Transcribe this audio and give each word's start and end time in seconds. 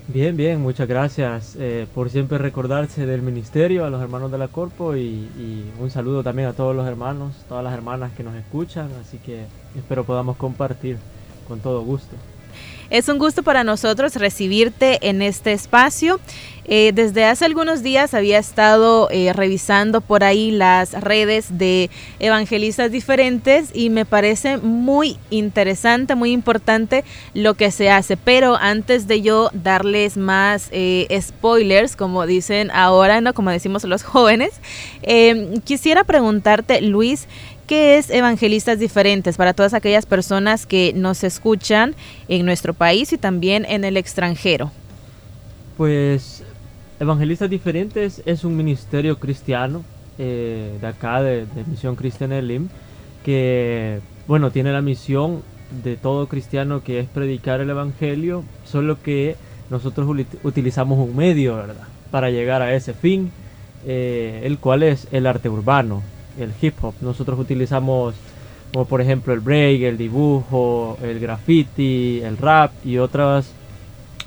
Bien, 0.09 0.37
bien, 0.37 0.61
muchas 0.61 0.89
gracias 0.89 1.57
eh, 1.61 1.87
por 1.95 2.11
siempre 2.11 2.37
recordarse 2.39 3.07
del 3.07 3.23
ministerio, 3.23 3.85
a 3.85 3.91
los 3.91 4.03
hermanos 4.03 4.33
de 4.33 4.39
la 4.39 4.49
Corpo 4.49 4.97
y, 4.97 5.01
y, 5.01 5.71
un 5.79 5.89
saludo 5.91 6.25
también 6.25 6.49
a 6.49 6.53
todos 6.53 6.75
los 6.75 6.87
hermanos, 6.89 7.37
todas 7.49 7.63
las 7.63 7.73
hermanas 7.73 8.11
que 8.17 8.25
nos 8.25 8.35
escuchan, 8.35 8.89
así 9.01 9.19
que 9.19 9.45
espero 9.77 10.03
podamos 10.03 10.37
compartir 10.37 10.97
con 11.47 11.61
todo 11.61 11.83
gusto. 11.83 12.17
Es 12.91 13.09
un 13.09 13.19
gusto 13.19 13.45
para 13.45 13.63
nosotros 13.63 14.17
recibirte 14.17 15.09
en 15.09 15.23
este 15.23 15.53
espacio. 15.53 16.19
Eh, 16.65 16.93
desde 16.95 17.25
hace 17.25 17.45
algunos 17.45 17.83
días 17.83 18.15
había 18.15 18.39
estado 18.39 19.09
eh, 19.11 19.33
revisando 19.33 20.01
por 20.01 20.23
ahí 20.23 20.51
las 20.51 20.93
redes 20.93 21.59
de 21.59 21.91
evangelistas 22.21 22.93
diferentes 22.93 23.71
y 23.75 23.91
me 23.91 24.05
parece 24.05 24.59
muy 24.59 25.19
interesante, 25.31 26.15
muy 26.15 26.33
importante 26.33 27.05
lo 27.35 27.55
que 27.55 27.71
se 27.71 27.91
hace. 27.91 28.17
Pero 28.17 28.57
antes 28.57 29.09
de 29.09 29.23
yo 29.23 29.51
darles 29.53 30.17
más 30.17 30.69
eh, 30.71 31.07
spoilers, 31.21 31.97
como 31.97 32.27
dicen 32.27 32.71
ahora, 32.73 33.21
¿no? 33.21 33.35
como 33.35 33.51
decimos 33.51 33.85
los 33.85 34.03
jóvenes, 34.05 34.53
quisiera 35.65 36.05
preguntarte, 36.05 36.81
Luis, 36.83 37.27
¿Qué 37.71 37.99
es 37.99 38.11
Evangelistas 38.11 38.81
Diferentes 38.81 39.37
para 39.37 39.55
todas 39.55 39.75
aquellas 39.75 40.05
personas 40.05 40.67
que 40.67 40.93
nos 40.93 41.23
escuchan 41.23 41.95
en 42.27 42.45
nuestro 42.45 42.75
país 42.75 43.13
y 43.13 43.17
también 43.17 43.65
en 43.65 43.85
el 43.85 43.97
extranjero? 43.97 44.73
Pues 45.77 46.43
Evangelistas 46.99 47.49
Diferentes 47.49 48.23
es 48.27 48.43
un 48.43 48.57
ministerio 48.57 49.21
cristiano 49.21 49.85
eh, 50.19 50.79
de 50.81 50.85
acá, 50.89 51.23
de, 51.23 51.47
Misión 51.69 51.95
Cristiana 51.95 52.39
Elim, 52.39 52.71
que, 53.25 54.01
bueno, 54.27 54.51
tiene 54.51 54.73
la 54.73 54.83
misión 54.83 55.41
de 55.85 55.97
todo 55.97 56.27
cristiano 56.27 56.83
que 56.83 56.99
es 56.99 57.09
predicar 57.09 57.61
el 57.61 57.71
Evangelio, 57.71 58.43
solo 58.65 59.01
que 59.01 59.37
nosotros 59.71 60.09
utilizamos 60.43 60.99
un 60.99 61.15
medio, 61.15 61.55
¿verdad? 61.55 61.87
Para 62.11 62.31
llegar 62.31 62.63
a 62.63 62.75
ese 62.75 62.95
fin, 62.95 63.31
eh, 63.87 64.41
el 64.43 64.59
cual 64.59 64.83
es 64.83 65.07
el 65.13 65.25
arte 65.29 65.49
urbano 65.49 66.03
el 66.39 66.53
hip 66.61 66.75
hop. 66.83 66.95
Nosotros 67.01 67.39
utilizamos 67.39 68.15
como 68.73 68.85
por 68.85 69.01
ejemplo 69.01 69.33
el 69.33 69.41
break, 69.41 69.83
el 69.83 69.99
dibujo, 69.99 70.97
el 71.03 71.19
graffiti, 71.19 72.21
el 72.23 72.37
rap 72.37 72.73
y 72.85 72.99
otras 72.99 73.53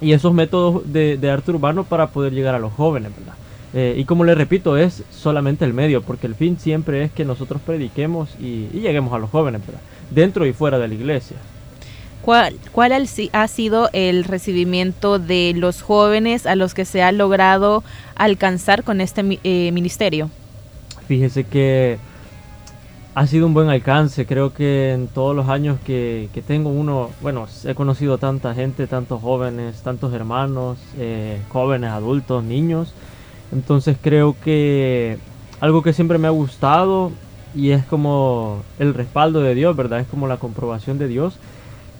y 0.01 0.11
esos 0.11 0.33
métodos 0.33 0.91
de, 0.91 1.31
arte 1.31 1.51
urbano 1.51 1.85
para 1.85 2.07
poder 2.07 2.33
llegar 2.33 2.55
a 2.55 2.59
los 2.59 2.73
jóvenes, 2.73 3.11
¿verdad? 3.17 3.35
Eh, 3.73 3.95
y 3.97 4.05
como 4.05 4.23
les 4.23 4.38
repito, 4.38 4.77
es 4.77 5.03
solamente 5.09 5.66
el 5.66 5.73
medio, 5.73 6.01
porque 6.01 6.27
el 6.27 6.35
fin 6.35 6.59
siempre 6.59 7.03
es 7.03 7.11
que 7.11 7.25
nosotros 7.25 7.61
prediquemos 7.66 8.29
y, 8.39 8.67
lleguemos 8.67 9.13
a 9.13 9.17
los 9.17 9.29
jóvenes, 9.29 9.66
¿verdad? 9.66 9.81
Dentro 10.11 10.45
y 10.45 10.53
fuera 10.53 10.77
de 10.77 10.88
la 10.89 10.94
iglesia. 10.94 11.38
¿Cuál, 12.22 12.56
¿Cuál, 12.72 12.91
ha 12.91 13.47
sido 13.47 13.89
el 13.94 14.25
recibimiento 14.25 15.19
de 15.19 15.53
los 15.56 15.81
jóvenes 15.81 16.45
a 16.45 16.56
los 16.56 16.73
que 16.73 16.85
se 16.85 17.01
ha 17.01 17.11
logrado 17.11 17.83
alcanzar 18.16 18.83
con 18.83 19.01
este 19.01 19.39
eh, 19.44 19.72
ministerio? 19.72 20.29
Fíjese 21.07 21.43
que 21.43 21.97
ha 23.15 23.27
sido 23.27 23.45
un 23.45 23.53
buen 23.53 23.69
alcance. 23.69 24.25
Creo 24.25 24.53
que 24.53 24.93
en 24.93 25.07
todos 25.07 25.35
los 25.35 25.49
años 25.49 25.77
que, 25.85 26.29
tengo 26.47 26.69
uno, 26.69 27.09
bueno, 27.21 27.47
he 27.65 27.75
conocido 27.75 28.17
tanta 28.17 28.53
gente, 28.53 28.87
tantos 28.87 29.21
jóvenes, 29.21 29.81
tantos 29.81 30.13
hermanos, 30.13 30.77
eh, 30.97 31.39
jóvenes, 31.49 31.91
adultos, 31.91 32.43
niños. 32.43 32.93
Entonces 33.51 33.97
creo 34.01 34.35
que 34.43 35.17
algo 35.59 35.83
que 35.83 35.93
siempre 35.93 36.17
me 36.17 36.27
ha 36.27 36.31
gustado 36.31 37.11
y 37.55 37.69
es 37.69 37.85
como 37.85 38.63
el 38.79 38.93
respaldo 38.93 39.41
de 39.41 39.53
Dios, 39.53 39.75
¿verdad? 39.75 39.99
Es 39.99 40.07
como 40.07 40.27
la 40.27 40.37
comprobación 40.37 40.97
de 40.97 41.07
Dios, 41.07 41.37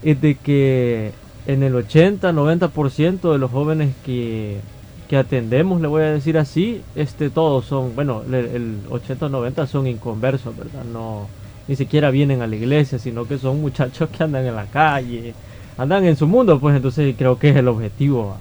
es 0.02 0.20
de 0.20 0.36
que 0.36 1.12
en 1.46 1.62
el 1.62 1.74
80-90% 1.76 3.32
de 3.32 3.38
los 3.38 3.52
jóvenes 3.52 3.94
que, 4.04 4.60
que 5.14 5.18
atendemos, 5.20 5.80
le 5.80 5.88
voy 5.88 6.02
a 6.02 6.12
decir 6.12 6.40
así, 6.40 6.82
este 6.96 7.30
todos 7.30 7.66
son, 7.66 7.94
bueno, 7.94 8.24
el, 8.32 8.80
80 8.90 9.30
90 9.30 9.68
son 9.68 9.86
inconversos, 9.86 10.58
¿verdad? 10.58 10.84
No 10.92 11.28
ni 11.68 11.76
siquiera 11.76 12.10
vienen 12.10 12.42
a 12.42 12.48
la 12.48 12.56
iglesia, 12.56 12.98
sino 12.98 13.28
que 13.28 13.38
son 13.38 13.62
muchachos 13.62 14.10
que 14.10 14.24
andan 14.24 14.44
en 14.44 14.56
la 14.56 14.66
calle, 14.66 15.36
andan 15.78 16.04
en 16.06 16.18
su 16.18 16.26
mundo, 16.26 16.60
pues 16.60 16.76
entonces 16.76 17.14
creo 17.16 17.38
que 17.38 17.50
es 17.50 17.56
el 17.56 17.68
objetivo 17.68 18.38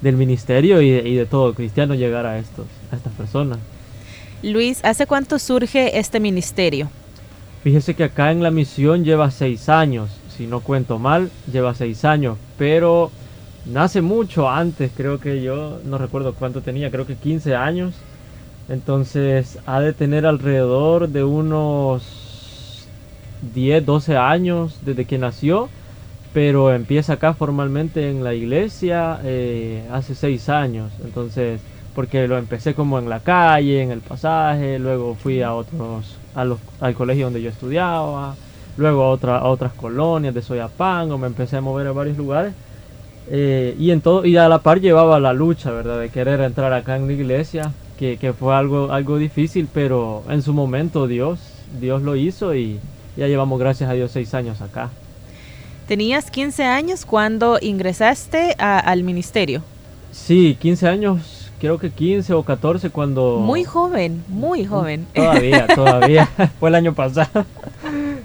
del 0.00 0.16
ministerio 0.16 0.82
y 0.82 1.14
de, 1.14 1.24
todo 1.24 1.54
cristiano 1.54 1.94
llegar 1.94 2.26
a 2.26 2.36
estos 2.36 2.66
a 2.90 2.96
estas 2.96 3.12
personas. 3.12 3.58
Luis, 4.42 4.84
¿hace 4.84 5.06
cuánto 5.06 5.38
surge 5.38 6.00
este 6.00 6.18
ministerio? 6.18 6.90
Fíjese 7.62 7.94
que 7.94 8.02
acá 8.02 8.32
en 8.32 8.42
la 8.42 8.50
misión 8.50 9.04
lleva 9.04 9.30
seis 9.30 9.68
años, 9.68 10.10
si 10.36 10.48
no 10.48 10.62
cuento 10.62 10.98
mal, 10.98 11.30
lleva 11.52 11.76
seis 11.76 12.04
años, 12.04 12.38
pero 12.58 13.12
nace 13.66 14.02
mucho 14.02 14.48
antes, 14.48 14.90
creo 14.96 15.18
que 15.18 15.42
yo 15.42 15.78
no 15.84 15.98
recuerdo 15.98 16.34
cuánto 16.34 16.62
tenía, 16.62 16.90
creo 16.90 17.06
que 17.06 17.16
15 17.16 17.54
años. 17.54 17.94
Entonces 18.68 19.58
ha 19.66 19.80
de 19.80 19.92
tener 19.92 20.24
alrededor 20.26 21.08
de 21.08 21.24
unos 21.24 22.86
10, 23.54 23.84
12 23.84 24.16
años 24.16 24.78
desde 24.82 25.04
que 25.04 25.18
nació, 25.18 25.68
pero 26.32 26.72
empieza 26.72 27.14
acá 27.14 27.34
formalmente 27.34 28.08
en 28.08 28.24
la 28.24 28.34
iglesia 28.34 29.20
eh, 29.24 29.84
hace 29.92 30.14
6 30.14 30.48
años. 30.48 30.92
Entonces, 31.04 31.60
porque 31.94 32.26
lo 32.28 32.38
empecé 32.38 32.74
como 32.74 32.98
en 32.98 33.08
la 33.08 33.20
calle, 33.20 33.82
en 33.82 33.90
el 33.90 34.00
pasaje, 34.00 34.78
luego 34.78 35.14
fui 35.14 35.42
a 35.42 35.54
otros, 35.54 36.16
a 36.34 36.46
al 36.80 36.94
colegio 36.94 37.26
donde 37.26 37.42
yo 37.42 37.50
estudiaba, 37.50 38.34
luego 38.76 39.02
a, 39.02 39.10
otra, 39.10 39.38
a 39.38 39.48
otras 39.48 39.72
colonias 39.72 40.34
de 40.34 40.40
Soyapango, 40.40 41.18
me 41.18 41.26
empecé 41.26 41.58
a 41.58 41.60
mover 41.60 41.88
a 41.88 41.92
varios 41.92 42.16
lugares 42.16 42.54
eh, 43.30 43.76
y 43.78 43.90
en 43.90 44.00
todo 44.00 44.24
y 44.24 44.36
a 44.36 44.48
la 44.48 44.58
par 44.58 44.80
llevaba 44.80 45.20
la 45.20 45.32
lucha, 45.32 45.70
¿verdad? 45.70 46.00
De 46.00 46.08
querer 46.08 46.40
entrar 46.40 46.72
acá 46.72 46.96
en 46.96 47.06
la 47.06 47.12
iglesia, 47.12 47.72
que, 47.98 48.16
que, 48.16 48.32
fue 48.32 48.54
algo, 48.54 48.92
algo 48.92 49.18
difícil, 49.18 49.68
pero 49.72 50.22
en 50.28 50.42
su 50.42 50.52
momento 50.52 51.06
Dios, 51.06 51.40
Dios 51.80 52.02
lo 52.02 52.16
hizo 52.16 52.54
y 52.54 52.78
ya 53.16 53.28
llevamos, 53.28 53.58
gracias 53.58 53.90
a 53.90 53.92
Dios, 53.92 54.10
seis 54.10 54.34
años 54.34 54.60
acá. 54.60 54.90
¿Tenías 55.86 56.30
15 56.30 56.64
años 56.64 57.04
cuando 57.04 57.58
ingresaste 57.60 58.54
al 58.58 59.02
ministerio? 59.02 59.62
Sí, 60.12 60.56
15 60.60 60.88
años, 60.88 61.50
creo 61.60 61.78
que 61.78 61.90
15 61.90 62.32
o 62.34 62.42
14 62.42 62.90
cuando... 62.90 63.38
Muy 63.40 63.64
joven, 63.64 64.22
muy 64.28 64.64
joven. 64.64 65.06
Todavía, 65.14 65.66
todavía, 65.66 66.26
fue 66.60 66.68
el 66.68 66.74
año 66.74 66.94
pasado. 66.94 67.44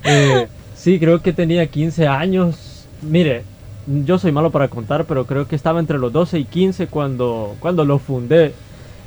Eh, 0.09 0.47
sí, 0.75 0.99
creo 0.99 1.21
que 1.21 1.33
tenía 1.33 1.65
15 1.65 2.07
años. 2.07 2.85
Mire, 3.01 3.44
yo 3.87 4.19
soy 4.19 4.31
malo 4.31 4.51
para 4.51 4.67
contar, 4.67 5.05
pero 5.05 5.25
creo 5.25 5.47
que 5.47 5.55
estaba 5.55 5.79
entre 5.79 5.97
los 5.97 6.11
12 6.11 6.39
y 6.39 6.45
15 6.45 6.87
cuando, 6.87 7.55
cuando 7.59 7.85
lo 7.85 7.99
fundé, 7.99 8.53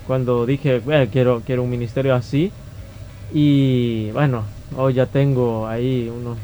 cuando 0.06 0.46
dije, 0.46 0.80
quiero, 1.12 1.42
quiero 1.44 1.62
un 1.62 1.70
ministerio 1.70 2.14
así. 2.14 2.50
Y 3.32 4.10
bueno, 4.12 4.44
hoy 4.76 4.94
ya 4.94 5.06
tengo 5.06 5.68
ahí 5.68 6.08
unos, 6.08 6.38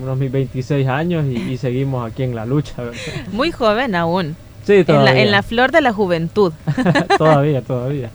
unos 0.00 0.18
mis 0.18 0.32
26 0.32 0.88
años 0.88 1.26
y, 1.26 1.56
seguimos 1.58 2.10
aquí 2.10 2.22
en 2.22 2.34
la 2.34 2.46
lucha. 2.46 2.90
Muy 3.32 3.52
joven 3.52 3.94
aún. 3.94 4.36
Sí, 4.68 4.84
todavía. 4.84 5.12
En 5.12 5.16
la, 5.16 5.22
en 5.22 5.30
la 5.30 5.42
flor 5.42 5.72
de 5.72 5.80
la 5.80 5.94
juventud. 5.94 6.52
todavía, 7.16 7.62
todavía. 7.62 8.10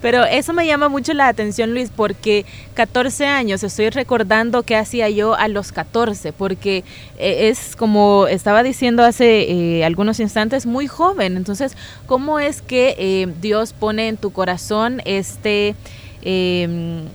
Pero 0.00 0.24
eso 0.24 0.52
me 0.52 0.64
llama 0.64 0.88
mucho 0.88 1.12
la 1.12 1.26
atención, 1.26 1.72
Luis, 1.72 1.90
porque 1.90 2.46
14 2.74 3.26
años, 3.26 3.64
estoy 3.64 3.90
recordando 3.90 4.62
qué 4.62 4.76
hacía 4.76 5.10
yo 5.10 5.34
a 5.34 5.48
los 5.48 5.72
14, 5.72 6.32
porque 6.32 6.84
eh, 7.18 7.48
es 7.48 7.74
como 7.74 8.28
estaba 8.28 8.62
diciendo 8.62 9.02
hace 9.02 9.50
eh, 9.50 9.84
algunos 9.84 10.20
instantes, 10.20 10.66
muy 10.66 10.86
joven. 10.86 11.36
Entonces, 11.36 11.76
¿cómo 12.06 12.38
es 12.38 12.62
que 12.62 12.94
eh, 12.96 13.26
Dios 13.40 13.72
pone 13.72 14.06
en 14.06 14.18
tu 14.18 14.30
corazón 14.30 15.02
este, 15.04 15.74
em, 16.22 17.06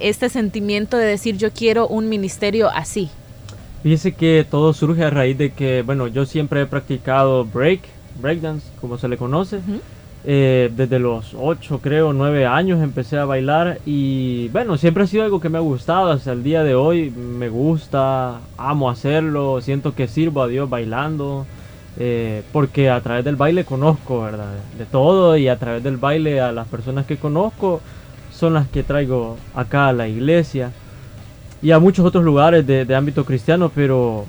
este 0.00 0.30
sentimiento 0.30 0.96
de 0.96 1.06
decir 1.06 1.36
yo 1.36 1.52
quiero 1.52 1.86
un 1.86 2.08
ministerio 2.08 2.70
así? 2.70 3.08
Fíjese 3.84 4.14
que 4.14 4.44
todo 4.50 4.72
surge 4.72 5.04
a 5.04 5.10
raíz 5.10 5.38
de 5.38 5.52
que, 5.52 5.82
bueno, 5.82 6.08
yo 6.08 6.26
siempre 6.26 6.62
he 6.62 6.66
practicado 6.66 7.44
break, 7.44 7.82
breakdance, 8.20 8.68
como 8.80 8.98
se 8.98 9.08
le 9.08 9.16
conoce. 9.16 9.60
Eh, 10.28 10.72
desde 10.74 10.98
los 10.98 11.36
8, 11.38 11.78
creo, 11.80 12.12
9 12.12 12.46
años 12.46 12.82
empecé 12.82 13.16
a 13.16 13.24
bailar 13.24 13.78
y 13.86 14.48
bueno, 14.48 14.76
siempre 14.76 15.04
ha 15.04 15.06
sido 15.06 15.22
algo 15.22 15.40
que 15.40 15.48
me 15.48 15.58
ha 15.58 15.60
gustado, 15.60 16.10
hasta 16.10 16.32
el 16.32 16.42
día 16.42 16.64
de 16.64 16.74
hoy 16.74 17.10
me 17.10 17.48
gusta, 17.48 18.40
amo 18.58 18.90
hacerlo, 18.90 19.60
siento 19.60 19.94
que 19.94 20.08
sirvo 20.08 20.42
a 20.42 20.48
Dios 20.48 20.68
bailando, 20.68 21.46
eh, 21.96 22.42
porque 22.52 22.90
a 22.90 23.00
través 23.02 23.24
del 23.24 23.36
baile 23.36 23.64
conozco, 23.64 24.22
¿verdad? 24.22 24.52
De 24.76 24.84
todo 24.84 25.36
y 25.36 25.46
a 25.46 25.60
través 25.60 25.84
del 25.84 25.96
baile 25.96 26.40
a 26.40 26.50
las 26.50 26.66
personas 26.66 27.06
que 27.06 27.18
conozco 27.18 27.80
son 28.32 28.54
las 28.54 28.66
que 28.66 28.82
traigo 28.82 29.36
acá 29.54 29.86
a 29.86 29.92
la 29.92 30.08
iglesia 30.08 30.72
y 31.62 31.70
a 31.70 31.78
muchos 31.78 32.04
otros 32.04 32.24
lugares 32.24 32.66
de, 32.66 32.84
de 32.84 32.94
ámbito 32.96 33.24
cristiano, 33.24 33.70
pero 33.72 34.24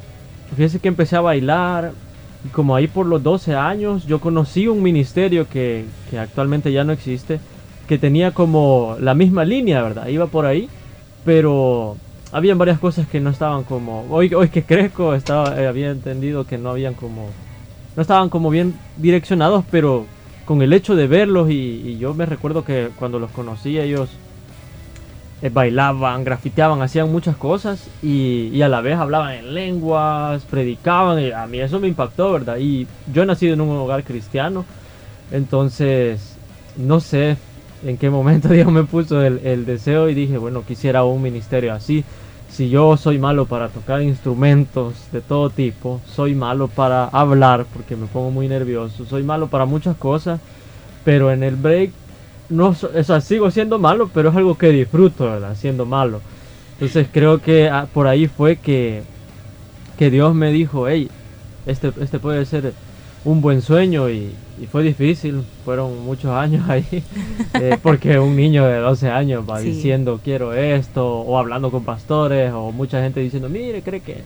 fíjese 0.56 0.80
que 0.80 0.90
empecé 0.90 1.16
a 1.16 1.22
bailar, 1.22 1.92
y 2.47 2.49
como 2.49 2.75
ahí 2.75 2.88
por 2.88 3.05
los 3.05 3.21
12 3.23 3.55
años 3.55 4.05
yo 4.05 4.19
conocí 4.19 4.67
un 4.67 4.81
ministerio 4.81 5.47
que, 5.49 5.83
que, 6.09 6.17
actualmente 6.17 6.71
ya 6.71 6.85
no 6.85 6.94
existe, 6.94 7.41
que 7.88 7.97
tenía 7.97 8.31
como 8.31 8.95
la 9.01 9.13
misma 9.13 9.44
línea, 9.44 9.81
¿verdad? 9.83 10.07
Iba 10.07 10.27
por 10.27 10.45
ahí, 10.45 10.69
pero 11.25 11.97
habían 12.31 12.57
varias 12.57 12.79
cosas 12.79 13.07
que 13.07 13.19
no 13.19 13.29
estaban 13.29 13.63
como... 13.63 14.05
Hoy, 14.09 14.33
hoy 14.33 14.47
que 14.47 14.63
crezco 14.63 15.13
estaba, 15.13 15.59
eh, 15.61 15.67
había 15.67 15.91
entendido 15.91 16.45
que 16.45 16.57
no 16.57 16.69
habían 16.69 16.94
como... 16.94 17.27
No 17.97 18.01
estaban 18.01 18.29
como 18.29 18.49
bien 18.49 18.75
direccionados, 18.95 19.65
pero 19.69 20.05
con 20.45 20.61
el 20.61 20.71
hecho 20.71 20.95
de 20.95 21.07
verlos 21.07 21.49
y, 21.49 21.53
y 21.53 21.97
yo 21.97 22.13
me 22.13 22.25
recuerdo 22.25 22.63
que 22.63 22.89
cuando 22.97 23.19
los 23.19 23.31
conocí 23.31 23.77
ellos 23.77 24.09
bailaban, 25.42 26.24
grafiteaban, 26.24 26.81
hacían 26.81 27.12
muchas 27.12 27.36
cosas 27.36 27.88
y, 28.01 28.50
y, 28.51 28.62
a 28.63 28.69
la 28.69 28.81
vez 28.81 28.98
hablaban 28.98 29.34
en 29.34 29.54
lenguas, 29.54 30.44
predicaban 30.45 31.19
y 31.19 31.31
a 31.31 31.45
mí 31.45 31.60
eso 31.60 31.80
me 31.80 31.88
impactó, 31.88 32.31
¿verdad? 32.31 32.57
Y 32.57 32.88
yo 33.13 33.24
he 33.24 33.25
nacido 33.25 33.54
en 33.54 33.62
un 33.62 33.78
hogar 33.78 34.04
cristiano, 34.04 34.66
entonces 35.31 36.36
no 36.75 37.00
sé 37.00 37.38
en 37.86 37.98
qué 37.98 38.10
momento 38.10 38.50
Dios 38.54 38.72
me 38.72 38.84
puso 38.84 39.22
el, 39.22 39.39
el 39.45 39.66
deseo 39.66 40.10
y 40.10 40.16
dije, 40.16 40.38
bueno, 40.38 40.63
quisiera 40.68 41.04
un 41.04 41.22
ministerio 41.22 41.74
así. 41.74 42.04
Si 42.50 42.69
yo 42.69 42.98
soy 42.98 43.19
malo 43.19 43.45
para 43.45 43.68
tocar 43.68 44.01
instrumentos 44.01 44.95
de 45.12 45.22
todo 45.22 45.50
tipo, 45.50 46.01
soy 46.07 46.33
malo 46.33 46.69
para 46.69 47.06
hablar 47.06 47.66
porque 47.74 47.95
me 47.95 48.07
pongo 48.07 48.31
muy 48.31 48.48
nervioso, 48.48 49.06
soy 49.06 49.22
malo 49.22 49.48
para 49.48 49.66
muchas 49.66 49.98
cosas, 49.98 50.40
pero 51.04 51.31
en 51.31 51.44
el 51.44 51.56
break 51.56 51.92
no, 52.49 52.69
o 52.69 53.03
sea, 53.03 53.21
sigo 53.21 53.51
siendo 53.51 53.79
malo, 53.79 54.09
pero 54.13 54.29
es 54.29 54.35
algo 54.35 54.57
que 54.57 54.69
disfruto, 54.69 55.25
¿verdad? 55.25 55.55
Siendo 55.55 55.85
malo. 55.85 56.21
Entonces 56.73 57.07
creo 57.11 57.41
que 57.41 57.69
ah, 57.69 57.88
por 57.94 58.07
ahí 58.07 58.27
fue 58.27 58.57
que, 58.57 59.03
que 59.97 60.09
Dios 60.09 60.35
me 60.35 60.51
dijo, 60.51 60.88
hey, 60.88 61.09
este, 61.65 61.91
este 61.99 62.19
puede 62.19 62.45
ser 62.45 62.73
un 63.25 63.41
buen 63.41 63.61
sueño 63.61 64.09
y, 64.09 64.33
fue 64.71 64.81
difícil, 64.81 65.44
fueron 65.63 66.03
muchos 66.03 66.31
años 66.31 66.67
ahí, 66.67 66.85
eh, 67.53 67.77
porque 67.83 68.17
un 68.17 68.35
niño 68.35 68.65
de 68.65 68.77
12 68.77 69.09
años 69.09 69.44
va 69.47 69.59
diciendo 69.59 70.19
quiero 70.23 70.53
esto, 70.53 71.05
o 71.07 71.38
hablando 71.38 71.69
con 71.69 71.83
pastores, 71.83 72.51
o 72.53 72.71
mucha 72.71 73.01
gente 73.03 73.19
diciendo, 73.19 73.49
mire, 73.49 73.83
cree 73.83 73.99
que... 73.99 74.23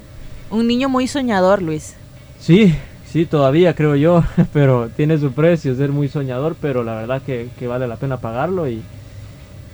Un 0.50 0.68
niño 0.68 0.88
muy 0.88 1.08
soñador, 1.08 1.62
Luis. 1.62 1.96
Sí, 2.40 2.74
Sí, 3.12 3.26
todavía 3.26 3.76
creo 3.76 3.96
yo, 3.98 4.24
pero 4.54 4.90
tiene 4.96 5.18
su 5.18 5.34
precio, 5.34 5.76
ser 5.76 5.92
muy 5.92 6.08
soñador, 6.08 6.56
pero 6.62 6.84
la 6.84 6.96
verdad 6.96 7.22
que, 7.22 7.50
vale 7.68 7.88
la 7.88 7.98
pena 7.98 8.18
pagarlo 8.18 8.70
y, 8.70 8.82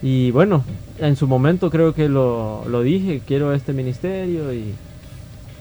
y 0.01 0.31
bueno, 0.31 0.63
en 0.97 1.15
su 1.15 1.27
momento 1.27 1.69
creo 1.69 1.93
que 1.93 2.09
lo, 2.09 2.63
lo 2.67 2.81
dije, 2.81 3.21
quiero 3.27 3.53
este 3.53 3.73
ministerio 3.73 4.51
y, 4.53 4.73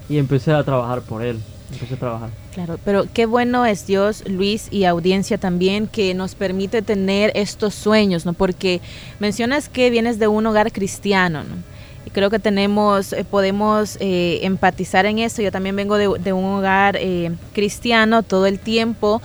y 0.08 0.17
empecé 0.17 0.52
a 0.52 0.64
trabajar 0.64 1.02
por 1.02 1.23
él, 1.23 1.38
empecé 1.70 1.94
a 1.94 1.99
trabajar. 1.99 2.31
Claro, 2.55 2.78
pero 2.82 3.05
qué 3.12 3.26
bueno 3.26 3.67
es 3.67 3.87
Dios, 3.87 4.25
Luis 4.26 4.69
y 4.70 4.84
audiencia 4.84 5.37
también 5.37 5.87
que 5.87 6.14
nos 6.14 6.34
permite 6.34 6.81
tener 6.81 7.31
estos 7.34 7.75
sueños, 7.75 8.25
¿no? 8.25 8.32
Porque 8.32 8.81
mencionas 9.20 9.69
que 9.69 9.90
vienes 9.90 10.19
de 10.19 10.29
un 10.29 10.46
hogar 10.46 10.72
cristiano, 10.72 11.44
¿no? 11.44 11.75
Creo 12.12 12.31
que 12.31 12.38
tenemos, 12.38 13.12
eh, 13.12 13.25
podemos 13.25 13.97
eh, 14.00 14.41
empatizar 14.43 15.06
en 15.06 15.19
eso. 15.19 15.43
Yo 15.43 15.53
también 15.53 15.76
vengo 15.76 15.97
de, 15.97 16.32
un 16.32 16.44
hogar 16.44 16.97
eh, 16.99 17.32
cristiano 17.53 18.23
todo 18.23 18.47
el 18.47 18.58
tiempo. 18.58 19.20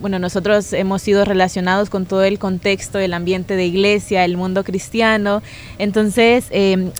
bueno, 0.00 0.18
nosotros 0.18 0.72
hemos 0.72 1.02
sido 1.02 1.24
relacionados 1.24 1.90
con 1.90 2.06
todo 2.06 2.22
el 2.22 2.38
contexto, 2.38 2.98
el 2.98 3.12
ambiente 3.14 3.56
de 3.56 3.66
iglesia, 3.66 4.24
el 4.24 4.36
mundo 4.36 4.62
cristiano. 4.62 5.42
Entonces, 5.78 6.50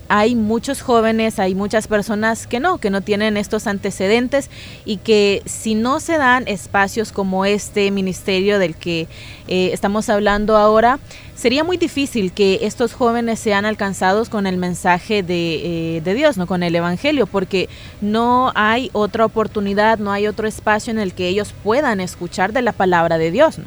hay 0.08 0.34
muchos 0.34 0.82
jóvenes, 0.82 1.38
hay 1.38 1.54
muchas 1.54 1.86
personas 1.86 2.46
que 2.46 2.58
no, 2.58 2.78
que 2.78 2.90
no 2.90 3.02
tienen 3.02 3.36
estos 3.36 3.66
antecedentes 3.66 4.50
y 4.84 4.96
que 4.96 5.42
si 5.44 5.74
no 5.74 6.00
se 6.00 6.18
dan 6.18 6.48
espacios 6.48 7.12
como 7.12 7.44
este 7.44 7.90
ministerio 7.92 8.58
del 8.58 8.74
que 8.74 9.06
estamos 9.46 10.08
hablando 10.08 10.56
ahora, 10.56 10.98
sería 11.40 11.64
muy 11.64 11.78
difícil 11.78 12.32
que 12.32 12.58
estos 12.62 12.92
jóvenes 12.92 13.38
sean 13.38 13.64
alcanzados 13.64 14.28
con 14.28 14.46
el 14.46 14.58
mensaje 14.58 15.22
de, 15.22 15.96
eh, 15.96 16.00
de, 16.02 16.12
Dios, 16.12 16.36
no 16.36 16.46
con 16.46 16.62
el 16.62 16.74
Evangelio, 16.76 17.26
porque 17.26 17.70
no 18.02 18.52
hay 18.54 18.90
otra 18.92 19.24
oportunidad, 19.24 19.98
no 19.98 20.12
hay 20.12 20.26
otro 20.26 20.46
espacio 20.46 20.90
en 20.90 20.98
el 20.98 21.14
que 21.14 21.28
ellos 21.28 21.54
puedan 21.64 22.00
escuchar 22.00 22.52
de 22.52 22.60
la 22.60 22.72
palabra 22.72 23.16
de 23.16 23.30
Dios, 23.30 23.58
¿no? 23.58 23.64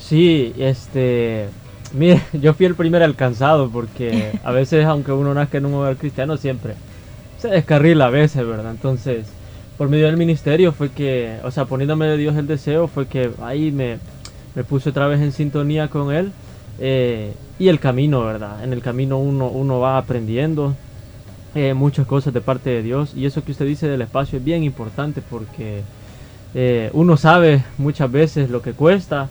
Sí, 0.00 0.52
este, 0.58 1.46
mire, 1.94 2.20
yo 2.32 2.54
fui 2.54 2.66
el 2.66 2.74
primer 2.74 3.04
alcanzado 3.04 3.70
porque 3.70 4.32
a 4.42 4.50
veces, 4.50 4.84
aunque 4.84 5.12
uno 5.12 5.32
nazca 5.32 5.58
en 5.58 5.66
un 5.66 5.74
hogar 5.74 5.96
cristiano, 5.98 6.36
siempre 6.36 6.74
se 7.38 7.46
descarrila 7.46 8.06
a 8.06 8.10
veces, 8.10 8.44
¿verdad? 8.44 8.72
Entonces, 8.72 9.26
por 9.78 9.88
medio 9.88 10.06
del 10.06 10.16
ministerio 10.16 10.72
fue 10.72 10.90
que, 10.90 11.38
o 11.44 11.52
sea, 11.52 11.66
poniéndome 11.66 12.06
de 12.06 12.16
Dios 12.16 12.34
el 12.36 12.48
deseo, 12.48 12.88
fue 12.88 13.06
que 13.06 13.30
ahí 13.42 13.70
me, 13.70 13.98
me 14.56 14.64
puse 14.64 14.90
otra 14.90 15.06
vez 15.06 15.20
en 15.20 15.30
sintonía 15.30 15.86
con 15.86 16.12
Él 16.12 16.32
eh, 16.78 17.32
y 17.58 17.68
el 17.68 17.78
camino, 17.80 18.24
¿verdad? 18.24 18.62
En 18.64 18.72
el 18.72 18.82
camino 18.82 19.18
uno, 19.18 19.48
uno 19.48 19.80
va 19.80 19.98
aprendiendo 19.98 20.74
eh, 21.54 21.74
muchas 21.74 22.06
cosas 22.06 22.32
de 22.32 22.40
parte 22.40 22.70
de 22.70 22.82
Dios. 22.82 23.12
Y 23.14 23.26
eso 23.26 23.44
que 23.44 23.52
usted 23.52 23.66
dice 23.66 23.88
del 23.88 24.02
espacio 24.02 24.38
es 24.38 24.44
bien 24.44 24.64
importante 24.64 25.22
porque 25.22 25.82
eh, 26.54 26.90
uno 26.92 27.16
sabe 27.16 27.62
muchas 27.78 28.10
veces 28.10 28.50
lo 28.50 28.62
que 28.62 28.72
cuesta 28.72 29.28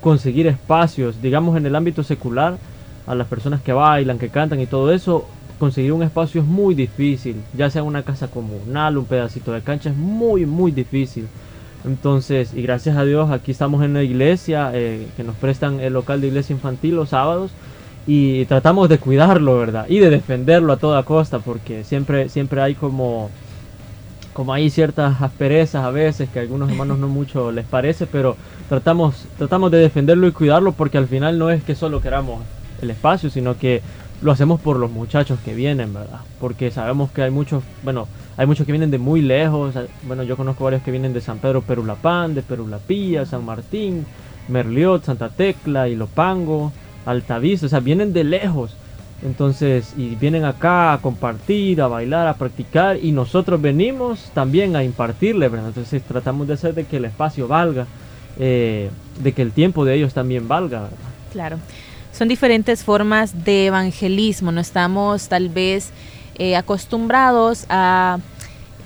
conseguir 0.00 0.46
espacios, 0.46 1.20
digamos 1.22 1.56
en 1.56 1.64
el 1.64 1.74
ámbito 1.74 2.02
secular, 2.02 2.58
a 3.06 3.14
las 3.14 3.26
personas 3.26 3.62
que 3.62 3.72
bailan, 3.72 4.18
que 4.18 4.28
cantan 4.28 4.60
y 4.60 4.66
todo 4.66 4.92
eso, 4.92 5.26
conseguir 5.58 5.92
un 5.92 6.02
espacio 6.02 6.42
es 6.42 6.46
muy 6.46 6.74
difícil, 6.74 7.36
ya 7.56 7.70
sea 7.70 7.82
una 7.82 8.02
casa 8.02 8.28
comunal, 8.28 8.98
un 8.98 9.06
pedacito 9.06 9.52
de 9.52 9.62
cancha, 9.62 9.90
es 9.90 9.96
muy, 9.96 10.44
muy 10.46 10.72
difícil. 10.72 11.26
Entonces, 11.84 12.52
y 12.54 12.62
gracias 12.62 12.96
a 12.96 13.04
Dios, 13.04 13.30
aquí 13.30 13.50
estamos 13.50 13.84
en 13.84 13.94
la 13.94 14.02
iglesia, 14.02 14.70
eh, 14.72 15.06
que 15.16 15.24
nos 15.24 15.36
prestan 15.36 15.80
el 15.80 15.92
local 15.92 16.20
de 16.20 16.28
iglesia 16.28 16.54
infantil 16.54 16.96
los 16.96 17.10
sábados 17.10 17.50
y 18.06 18.46
tratamos 18.46 18.88
de 18.88 18.98
cuidarlo, 18.98 19.58
¿verdad? 19.58 19.86
Y 19.88 19.98
de 19.98 20.10
defenderlo 20.10 20.72
a 20.72 20.76
toda 20.78 21.02
costa, 21.02 21.38
porque 21.40 21.84
siempre, 21.84 22.28
siempre 22.30 22.62
hay 22.62 22.74
como, 22.74 23.30
como 24.32 24.54
hay 24.54 24.70
ciertas 24.70 25.20
asperezas 25.20 25.84
a 25.84 25.90
veces 25.90 26.28
que 26.30 26.38
a 26.38 26.42
algunos 26.42 26.70
hermanos 26.70 26.98
no 26.98 27.08
mucho 27.08 27.52
les 27.52 27.66
parece, 27.66 28.06
pero 28.06 28.36
tratamos, 28.68 29.26
tratamos 29.36 29.70
de 29.70 29.78
defenderlo 29.78 30.26
y 30.26 30.32
cuidarlo 30.32 30.72
porque 30.72 30.98
al 30.98 31.06
final 31.06 31.38
no 31.38 31.50
es 31.50 31.62
que 31.64 31.74
solo 31.74 32.00
queramos 32.00 32.42
el 32.80 32.90
espacio, 32.90 33.28
sino 33.28 33.58
que 33.58 33.82
lo 34.22 34.32
hacemos 34.32 34.60
por 34.60 34.78
los 34.78 34.90
muchachos 34.90 35.38
que 35.44 35.54
vienen, 35.54 35.92
¿verdad? 35.92 36.20
Porque 36.40 36.70
sabemos 36.70 37.10
que 37.10 37.22
hay 37.22 37.30
muchos, 37.30 37.62
bueno, 37.82 38.08
hay 38.36 38.46
muchos 38.46 38.66
que 38.66 38.72
vienen 38.72 38.90
de 38.90 38.98
muy 38.98 39.20
lejos. 39.20 39.74
Bueno, 40.06 40.22
yo 40.22 40.36
conozco 40.36 40.64
varios 40.64 40.82
que 40.82 40.90
vienen 40.90 41.12
de 41.12 41.20
San 41.20 41.38
Pedro 41.38 41.62
Perulapán, 41.62 42.34
de 42.34 42.42
Perulapía, 42.42 43.26
San 43.26 43.44
Martín, 43.44 44.06
Merliot, 44.48 45.04
Santa 45.04 45.28
Tecla, 45.28 45.88
Ilopango, 45.88 46.72
Altavista, 47.06 47.66
o 47.66 47.68
sea, 47.68 47.80
vienen 47.80 48.12
de 48.12 48.24
lejos. 48.24 48.76
Entonces, 49.22 49.94
y 49.96 50.16
vienen 50.16 50.44
acá 50.44 50.92
a 50.92 50.98
compartir, 50.98 51.80
a 51.80 51.86
bailar, 51.86 52.26
a 52.26 52.34
practicar, 52.34 52.98
y 53.02 53.12
nosotros 53.12 53.60
venimos 53.60 54.30
también 54.34 54.76
a 54.76 54.84
impartirle, 54.84 55.48
¿verdad? 55.48 55.68
Entonces 55.68 56.02
tratamos 56.02 56.46
de 56.46 56.54
hacer 56.54 56.74
de 56.74 56.84
que 56.84 56.98
el 56.98 57.06
espacio 57.06 57.48
valga, 57.48 57.86
eh, 58.38 58.90
de 59.22 59.32
que 59.32 59.42
el 59.42 59.52
tiempo 59.52 59.84
de 59.84 59.94
ellos 59.94 60.12
también 60.12 60.46
valga, 60.46 60.82
¿verdad? 60.82 60.98
Claro. 61.32 61.58
Son 62.16 62.28
diferentes 62.28 62.84
formas 62.84 63.44
de 63.44 63.66
evangelismo, 63.66 64.52
no 64.52 64.60
estamos 64.60 65.28
tal 65.28 65.48
vez 65.48 65.90
eh, 66.36 66.54
acostumbrados 66.54 67.66
a 67.68 68.20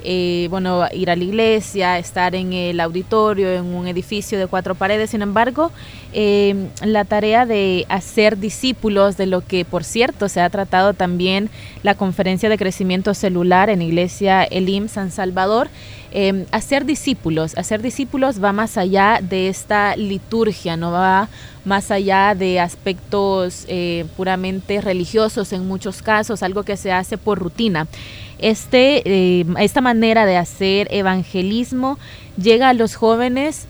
eh, 0.02 0.47
bueno, 0.49 0.87
ir 0.94 1.11
a 1.11 1.16
la 1.16 1.25
iglesia, 1.25 1.99
estar 1.99 2.35
en 2.35 2.54
el 2.54 2.80
auditorio, 2.80 3.52
en 3.52 3.66
un 3.66 3.87
edificio 3.87 4.38
de 4.38 4.47
cuatro 4.47 4.75
paredes. 4.75 5.11
Sin 5.11 5.20
embargo, 5.20 5.73
eh, 6.12 6.69
la 6.85 7.05
tarea 7.05 7.47
de 7.47 7.87
hacer 7.88 8.38
discípulos, 8.38 9.17
de 9.17 9.27
lo 9.27 9.41
que, 9.41 9.65
por 9.65 9.85
cierto, 9.85 10.29
se 10.29 10.41
ha 10.41 10.50
tratado 10.50 10.95
también 10.95 11.50
la 11.83 11.95
conferencia 11.95 12.49
de 12.49 12.59
crecimiento 12.59 13.15
celular 13.15 13.71
en 13.71 13.83
Iglesia 13.83 14.45
Elim 14.45 14.88
San 14.88 15.11
Salvador, 15.11 15.69
eh, 16.11 16.47
hacer 16.53 16.87
discípulos, 16.87 17.57
hacer 17.59 17.83
discípulos 17.83 18.43
va 18.43 18.53
más 18.53 18.79
allá 18.79 19.21
de 19.23 19.49
esta 19.49 19.95
liturgia, 19.97 20.77
no 20.77 20.91
va 20.91 21.29
más 21.65 21.91
allá 21.91 22.35
de 22.35 22.61
aspectos 22.61 23.67
puramente 24.17 24.81
religiosos 24.81 25.53
en 25.53 25.69
muchos 25.69 26.00
casos, 26.00 26.43
algo 26.43 26.62
que 26.62 26.79
se 26.79 26.93
hace 26.93 27.19
por 27.19 27.38
rutina. 27.38 27.87
Este, 28.38 29.03
eh, 29.05 29.45
esta 29.59 29.81
manera 29.81 30.25
de 30.25 30.37
hacer 30.37 30.87
evangelismo 30.93 31.99
llega 32.41 32.69
a 32.69 32.73
los 32.73 32.95
jóvenes 32.95 33.67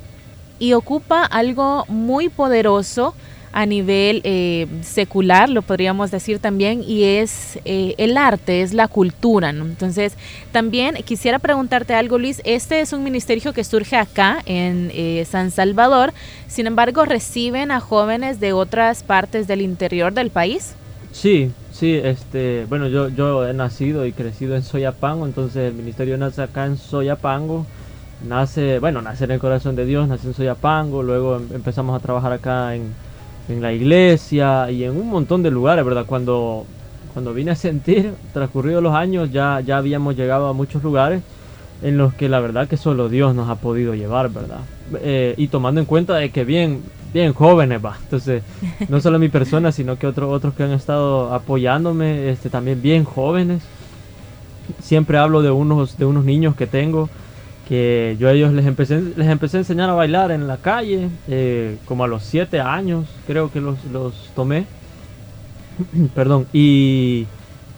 y 0.58 0.72
ocupa 0.72 1.24
algo 1.24 1.84
muy 1.88 2.28
poderoso 2.28 3.14
a 3.50 3.64
nivel 3.64 4.20
eh, 4.24 4.66
secular, 4.82 5.48
lo 5.48 5.62
podríamos 5.62 6.10
decir 6.10 6.38
también, 6.38 6.82
y 6.86 7.04
es 7.04 7.58
eh, 7.64 7.94
el 7.96 8.16
arte, 8.16 8.62
es 8.62 8.74
la 8.74 8.88
cultura. 8.88 9.50
Entonces, 9.50 10.14
también 10.52 10.96
quisiera 11.04 11.38
preguntarte 11.38 11.94
algo, 11.94 12.18
Luis. 12.18 12.42
Este 12.44 12.80
es 12.80 12.92
un 12.92 13.02
ministerio 13.02 13.52
que 13.52 13.64
surge 13.64 13.96
acá 13.96 14.38
en 14.44 14.92
San 15.26 15.50
Salvador, 15.50 16.12
sin 16.46 16.66
embargo, 16.66 17.04
reciben 17.04 17.70
a 17.70 17.80
jóvenes 17.80 18.38
de 18.38 18.52
otras 18.52 19.02
partes 19.02 19.48
del 19.48 19.62
interior 19.62 20.12
del 20.12 20.30
país. 20.30 20.74
Sí, 21.10 21.50
Sí, 21.78 21.94
este, 21.94 22.66
bueno, 22.68 22.88
yo, 22.88 23.08
yo 23.08 23.46
he 23.46 23.54
nacido 23.54 24.04
y 24.04 24.10
crecido 24.10 24.56
en 24.56 24.64
Soyapango, 24.64 25.26
entonces 25.26 25.70
el 25.70 25.74
ministerio 25.74 26.18
nace 26.18 26.42
acá 26.42 26.66
en 26.66 26.76
Soyapango, 26.76 27.66
nace, 28.26 28.78
bueno, 28.78 29.02
nace 29.02 29.24
en 29.24 29.32
el 29.32 29.38
corazón 29.38 29.76
de 29.76 29.84
Dios, 29.84 30.08
nace 30.08 30.26
en 30.28 30.34
Soyapango, 30.34 31.02
luego 31.02 31.36
em, 31.36 31.48
empezamos 31.54 31.96
a 31.96 32.02
trabajar 32.02 32.32
acá 32.32 32.74
en, 32.74 32.92
en, 33.48 33.62
la 33.62 33.72
iglesia 33.72 34.70
y 34.70 34.84
en 34.84 34.96
un 34.96 35.08
montón 35.08 35.42
de 35.42 35.50
lugares, 35.50 35.84
¿verdad? 35.84 36.04
Cuando, 36.06 36.66
cuando 37.12 37.32
vine 37.32 37.52
a 37.52 37.56
sentir, 37.56 38.12
transcurridos 38.32 38.82
los 38.82 38.94
años, 38.94 39.30
ya, 39.30 39.60
ya 39.60 39.78
habíamos 39.78 40.16
llegado 40.16 40.48
a 40.48 40.52
muchos 40.52 40.82
lugares 40.82 41.22
en 41.82 41.96
los 41.96 42.14
que 42.14 42.28
la 42.28 42.40
verdad 42.40 42.68
que 42.68 42.76
solo 42.76 43.08
Dios 43.08 43.34
nos 43.34 43.48
ha 43.48 43.56
podido 43.56 43.94
llevar, 43.94 44.30
¿verdad? 44.30 44.60
Eh, 45.00 45.34
y 45.36 45.48
tomando 45.48 45.80
en 45.80 45.86
cuenta 45.86 46.16
de 46.16 46.30
que 46.30 46.44
bien, 46.44 46.82
bien 47.12 47.32
jóvenes, 47.32 47.84
va. 47.84 47.96
Entonces, 48.02 48.42
no 48.88 49.00
solo 49.00 49.18
mi 49.18 49.28
persona, 49.28 49.70
sino 49.70 49.96
que 49.96 50.06
otros 50.06 50.30
otros 50.32 50.54
que 50.54 50.64
han 50.64 50.72
estado 50.72 51.32
apoyándome, 51.32 52.30
este, 52.30 52.50
también 52.50 52.82
bien 52.82 53.04
jóvenes. 53.04 53.62
Siempre 54.82 55.18
hablo 55.18 55.40
de 55.40 55.50
unos, 55.50 55.96
de 55.98 56.04
unos 56.04 56.24
niños 56.24 56.54
que 56.56 56.66
tengo, 56.66 57.08
que 57.68 58.16
yo 58.18 58.28
a 58.28 58.32
ellos 58.32 58.52
les 58.54 58.64
empecé, 58.64 59.02
les 59.16 59.28
empecé 59.28 59.58
a 59.58 59.60
enseñar 59.60 59.90
a 59.90 59.92
bailar 59.92 60.30
en 60.30 60.48
la 60.48 60.56
calle, 60.56 61.10
eh, 61.28 61.76
como 61.84 62.04
a 62.04 62.08
los 62.08 62.22
7 62.22 62.60
años, 62.60 63.06
creo 63.26 63.52
que 63.52 63.60
los, 63.60 63.84
los 63.92 64.14
tomé. 64.34 64.64
Perdón, 66.14 66.46
y 66.52 67.26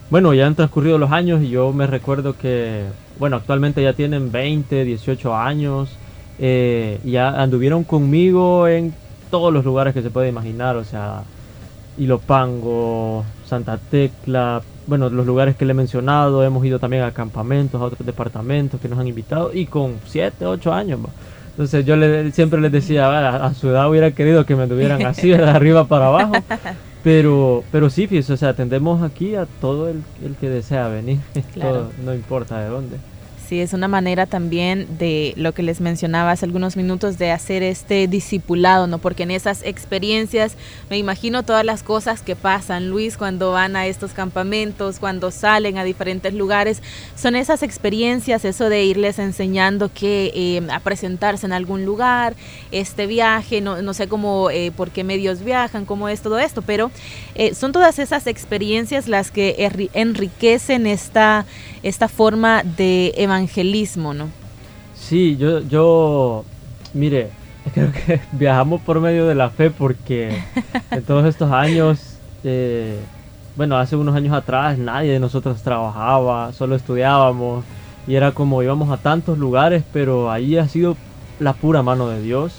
bueno, 0.09 0.33
ya 0.33 0.47
han 0.47 0.55
transcurrido 0.55 0.97
los 0.97 1.11
años 1.11 1.43
y 1.43 1.49
yo 1.49 1.73
me 1.73 1.87
recuerdo 1.87 2.37
que, 2.37 2.83
bueno, 3.19 3.35
actualmente 3.35 3.83
ya 3.83 3.93
tienen 3.93 4.31
20, 4.31 4.85
18 4.85 5.35
años. 5.35 5.89
Eh, 6.39 6.99
ya 7.03 7.29
anduvieron 7.41 7.83
conmigo 7.83 8.67
en 8.67 8.93
todos 9.29 9.53
los 9.53 9.63
lugares 9.65 9.93
que 9.93 10.01
se 10.01 10.09
puede 10.09 10.29
imaginar, 10.29 10.75
o 10.77 10.83
sea, 10.83 11.23
Ilopango, 11.97 13.23
Santa 13.45 13.77
Tecla, 13.77 14.61
bueno, 14.91 15.09
los 15.09 15.25
lugares 15.25 15.55
que 15.55 15.63
le 15.63 15.71
he 15.71 15.73
mencionado, 15.73 16.43
hemos 16.43 16.65
ido 16.65 16.77
también 16.77 17.03
a 17.03 17.11
campamentos, 17.11 17.79
a 17.79 17.85
otros 17.85 18.05
departamentos 18.05 18.81
que 18.81 18.89
nos 18.89 18.99
han 18.99 19.07
invitado 19.07 19.49
y 19.53 19.65
con 19.65 19.95
7, 20.05 20.45
8 20.45 20.73
años. 20.73 20.99
Entonces 21.51 21.85
yo 21.85 21.95
le, 21.95 22.29
siempre 22.33 22.59
les 22.59 22.73
decía, 22.73 23.45
a, 23.45 23.53
su 23.53 23.69
edad 23.69 23.89
hubiera 23.89 24.11
querido 24.11 24.45
que 24.45 24.53
me 24.57 24.67
tuvieran 24.67 25.05
así, 25.05 25.29
de 25.29 25.41
arriba 25.49 25.85
para 25.85 26.07
abajo. 26.07 26.33
Pero, 27.03 27.63
pero 27.71 27.89
sí, 27.89 28.05
fíjese, 28.05 28.33
o 28.33 28.37
sea, 28.37 28.49
atendemos 28.49 29.01
aquí 29.01 29.33
a 29.33 29.47
todo 29.59 29.89
el, 29.89 30.03
el 30.23 30.35
que 30.35 30.49
desea 30.49 30.87
venir, 30.87 31.17
no 32.05 32.13
importa 32.13 32.59
de 32.59 32.69
dónde. 32.69 32.97
Sí, 33.51 33.59
es 33.59 33.73
una 33.73 33.89
manera 33.89 34.27
también 34.27 34.87
de 34.97 35.33
lo 35.35 35.51
que 35.51 35.61
les 35.61 35.81
mencionaba 35.81 36.31
hace 36.31 36.45
algunos 36.45 36.77
minutos 36.77 37.17
de 37.17 37.31
hacer 37.31 37.63
este 37.63 38.07
discipulado, 38.07 38.87
¿no? 38.87 38.97
Porque 38.97 39.23
en 39.23 39.31
esas 39.31 39.61
experiencias 39.63 40.55
me 40.89 40.97
imagino 40.97 41.43
todas 41.43 41.65
las 41.65 41.83
cosas 41.83 42.21
que 42.21 42.37
pasan, 42.37 42.89
Luis, 42.89 43.17
cuando 43.17 43.51
van 43.51 43.75
a 43.75 43.87
estos 43.87 44.13
campamentos, 44.13 44.99
cuando 44.99 45.31
salen 45.31 45.77
a 45.77 45.83
diferentes 45.83 46.33
lugares, 46.33 46.81
son 47.17 47.35
esas 47.35 47.61
experiencias, 47.61 48.45
eso 48.45 48.69
de 48.69 48.85
irles 48.85 49.19
enseñando 49.19 49.91
que 49.93 50.31
eh, 50.33 50.61
a 50.71 50.79
presentarse 50.79 51.45
en 51.45 51.51
algún 51.51 51.83
lugar, 51.83 52.35
este 52.71 53.05
viaje, 53.05 53.59
no, 53.59 53.81
no 53.81 53.93
sé 53.93 54.07
cómo, 54.07 54.49
eh, 54.49 54.71
por 54.71 54.91
qué 54.91 55.03
medios 55.03 55.43
viajan, 55.43 55.83
cómo 55.83 56.07
es 56.07 56.21
todo 56.21 56.39
esto, 56.39 56.61
pero 56.61 56.89
eh, 57.35 57.53
son 57.53 57.73
todas 57.73 57.99
esas 57.99 58.27
experiencias 58.27 59.09
las 59.09 59.29
que 59.29 59.89
enriquecen 59.91 60.87
esta, 60.87 61.45
esta 61.83 62.07
forma 62.07 62.63
de 62.63 63.13
evangelizar 63.17 63.40
evangelismo, 63.41 64.13
¿no? 64.13 64.29
Sí, 64.95 65.35
yo, 65.37 65.59
yo, 65.61 66.45
mire, 66.93 67.29
creo 67.73 67.91
que 67.91 68.21
viajamos 68.33 68.81
por 68.81 68.99
medio 68.99 69.27
de 69.27 69.35
la 69.35 69.49
fe 69.49 69.69
porque 69.69 70.41
en 70.91 71.03
todos 71.03 71.25
estos 71.25 71.51
años, 71.51 72.17
eh, 72.43 72.99
bueno, 73.55 73.77
hace 73.77 73.95
unos 73.95 74.15
años 74.15 74.33
atrás 74.33 74.77
nadie 74.77 75.11
de 75.11 75.19
nosotros 75.19 75.61
trabajaba, 75.61 76.53
solo 76.53 76.75
estudiábamos 76.75 77.65
y 78.07 78.15
era 78.15 78.31
como 78.31 78.63
íbamos 78.63 78.89
a 78.89 78.97
tantos 78.97 79.37
lugares, 79.37 79.83
pero 79.91 80.31
ahí 80.31 80.57
ha 80.57 80.67
sido 80.67 80.95
la 81.39 81.53
pura 81.53 81.83
mano 81.83 82.07
de 82.07 82.21
Dios. 82.21 82.53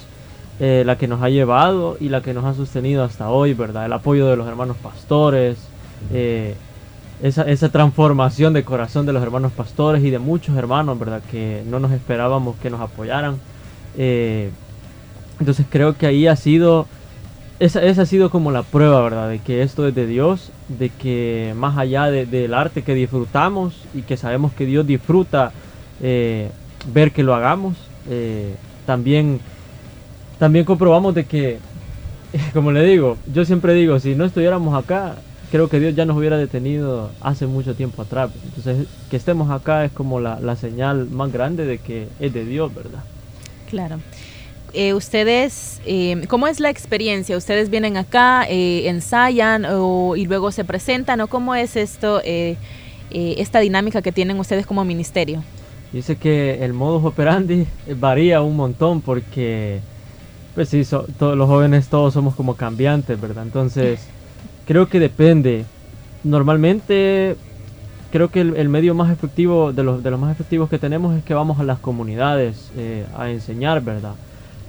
Eh, 0.59 0.83
la 0.85 0.99
que 0.99 1.07
nos 1.07 1.21
ha 1.23 1.29
llevado 1.29 1.97
y 1.99 2.09
la 2.09 2.21
que 2.21 2.31
nos 2.31 2.45
ha 2.45 2.53
sostenido 2.53 3.03
hasta 3.03 3.27
hoy, 3.27 3.55
¿verdad? 3.55 3.87
El 3.87 3.93
apoyo 3.93 4.27
de 4.27 4.37
los 4.37 4.47
hermanos 4.47 4.77
pastores, 4.77 5.57
eh, 6.13 6.55
esa, 7.23 7.43
esa 7.43 7.69
transformación 7.69 8.53
de 8.53 8.65
corazón 8.65 9.05
de 9.05 9.13
los 9.13 9.23
hermanos 9.23 9.53
pastores 9.53 10.03
y 10.03 10.09
de 10.09 10.19
muchos 10.19 10.57
hermanos, 10.57 10.99
¿verdad? 10.99 11.21
Que 11.31 11.63
no 11.65 11.79
nos 11.79 11.93
esperábamos 11.93 12.57
que 12.57 12.69
nos 12.69 12.81
apoyaran. 12.81 13.37
Eh, 13.97 14.49
entonces 15.39 15.65
creo 15.69 15.97
que 15.97 16.05
ahí 16.05 16.27
ha 16.27 16.35
sido, 16.35 16.85
esa, 17.61 17.81
esa, 17.81 18.01
ha 18.01 18.05
sido 18.05 18.29
como 18.29 18.51
la 18.51 18.63
prueba, 18.63 19.01
¿verdad? 19.01 19.29
De 19.29 19.39
que 19.39 19.61
esto 19.61 19.87
es 19.87 19.95
de 19.95 20.05
Dios, 20.05 20.51
de 20.67 20.89
que 20.89 21.53
más 21.55 21.77
allá 21.77 22.11
del 22.11 22.53
arte 22.53 22.81
que 22.81 22.93
disfrutamos 22.93 23.73
y 23.93 24.01
que 24.01 24.17
sabemos 24.17 24.51
que 24.51 24.65
Dios 24.65 24.85
disfruta 24.85 25.53
eh, 26.01 26.49
ver 26.93 27.13
que 27.13 27.23
lo 27.23 27.33
hagamos, 27.33 27.77
eh, 28.09 28.53
también, 28.85 29.39
también 30.39 30.65
comprobamos 30.65 31.15
de 31.15 31.23
que, 31.23 31.59
como 32.53 32.73
le 32.73 32.83
digo, 32.83 33.17
yo 33.33 33.45
siempre 33.45 33.73
digo, 33.73 33.97
si 34.01 34.13
no 34.13 34.25
estuviéramos 34.25 34.77
acá, 34.77 35.15
creo 35.53 35.69
que 35.69 35.79
Dios 35.79 35.93
ya 35.93 36.03
nos 36.05 36.17
hubiera 36.17 36.35
detenido 36.35 37.11
hace 37.21 37.45
mucho 37.45 37.75
tiempo 37.75 38.01
atrás. 38.01 38.31
Entonces, 38.43 38.87
que 39.11 39.17
estemos 39.17 39.51
acá 39.51 39.85
es 39.85 39.91
como 39.91 40.19
la, 40.19 40.55
señal 40.55 41.07
más 41.11 41.31
grande 41.31 41.63
de 41.63 41.77
que 41.77 42.07
es 42.19 42.33
de 42.33 42.43
Dios, 42.43 42.73
¿verdad? 42.73 43.03
Claro. 43.69 43.99
Eh, 44.73 44.95
ustedes, 44.95 45.79
eh, 45.85 46.25
¿cómo 46.27 46.47
es 46.47 46.59
la 46.59 46.71
experiencia? 46.71 47.37
¿Ustedes 47.37 47.69
vienen 47.69 47.97
acá, 47.97 48.47
eh, 48.49 48.89
ensayan 48.89 49.67
y 50.15 50.25
luego 50.25 50.51
se 50.51 50.65
presentan? 50.65 51.21
¿O 51.21 51.27
cómo 51.27 51.53
es 51.53 51.75
esto, 51.75 52.19
esta 53.11 53.59
dinámica 53.59 54.01
que 54.01 54.11
tienen 54.11 54.39
ustedes 54.39 54.65
como 54.65 54.83
ministerio? 54.83 55.43
Dice 55.91 56.15
que 56.15 56.65
el 56.65 56.73
modus 56.73 57.05
operandi 57.05 57.67
varía 57.95 58.41
un 58.41 58.55
montón 58.55 59.01
porque, 59.01 59.81
pues 60.55 60.69
sí, 60.69 60.81
todos 61.19 61.37
los 61.37 61.47
jóvenes 61.47 61.89
todos 61.89 62.11
somos 62.11 62.33
como 62.33 62.55
cambiantes, 62.55 63.21
¿verdad? 63.21 63.43
Entonces... 63.43 63.99
Creo 64.65 64.87
que 64.87 64.99
depende. 64.99 65.65
Normalmente 66.23 67.35
creo 68.11 68.29
que 68.29 68.41
el, 68.41 68.69
medio 68.69 68.93
más 68.93 69.11
efectivo 69.11 69.73
de 69.73 69.83
los, 69.83 70.03
de 70.03 70.11
los 70.11 70.19
más 70.19 70.31
efectivos 70.31 70.69
que 70.69 70.77
tenemos 70.77 71.17
es 71.17 71.23
que 71.23 71.33
vamos 71.33 71.59
a 71.59 71.63
las 71.63 71.79
comunidades 71.79 72.71
eh, 72.77 73.05
a 73.17 73.29
enseñar, 73.29 73.81
¿verdad? 73.81 74.13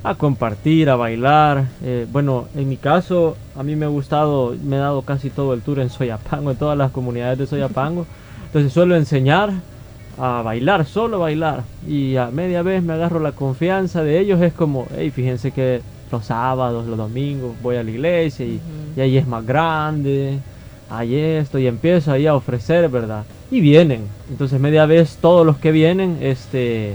A 0.03 0.15
compartir, 0.15 0.91
a 0.91 0.97
bailar. 0.97 1.67
Eh, 1.83 2.07
bueno, 2.11 2.47
en 2.57 2.69
mi 2.69 2.77
caso, 2.77 3.37
a 3.55 3.63
mí 3.63 3.77
me 3.77 3.85
ha 3.85 3.89
gustado, 3.89 4.57
me 4.65 4.77
he 4.77 4.79
dado 4.79 5.03
casi 5.03 5.31
todo 5.31 5.55
el 5.55 5.61
tour 5.61 5.79
en 5.81 5.91
Soyapango, 5.91 6.51
en 6.51 6.57
todas 6.57 6.77
las 6.77 6.91
comunidades 6.91 7.39
de 7.39 7.47
Soyapango. 7.47 8.07
Entonces 8.47 8.73
suelo 8.73 8.97
enseñar 8.97 9.53
a 10.19 10.43
bailar, 10.43 10.87
solo 10.87 11.19
bailar. 11.21 11.65
Y 11.87 12.17
a 12.17 12.31
media 12.31 12.63
vez 12.63 12.83
me 12.83 12.95
agarro 12.95 13.21
la 13.21 13.33
confianza 13.33 14.03
de 14.03 14.21
ellos. 14.21 14.41
Es 14.41 14.55
como, 14.55 14.87
hey, 14.97 15.11
fíjense 15.11 15.53
que 15.53 15.83
los 16.15 16.27
sábados, 16.27 16.87
los 16.87 16.97
domingos, 16.97 17.55
voy 17.63 17.77
a 17.77 17.83
la 17.83 17.91
iglesia 17.91 18.47
y, 18.47 18.61
ahí 18.99 19.17
es 19.19 19.27
más 19.27 19.45
grande, 19.45 20.39
ahí 20.89 21.15
esto, 21.17 21.59
y 21.59 21.67
empiezo 21.67 22.13
ahí 22.13 22.27
a 22.27 22.35
ofrecer, 22.35 22.89
¿verdad? 22.89 23.25
Y 23.51 23.61
vienen, 23.61 24.07
entonces 24.31 24.61
media 24.61 24.87
vez 24.87 25.19
todos 25.21 25.45
los 25.45 25.59
que 25.59 25.73
vienen, 25.73 26.19
este, 26.21 26.95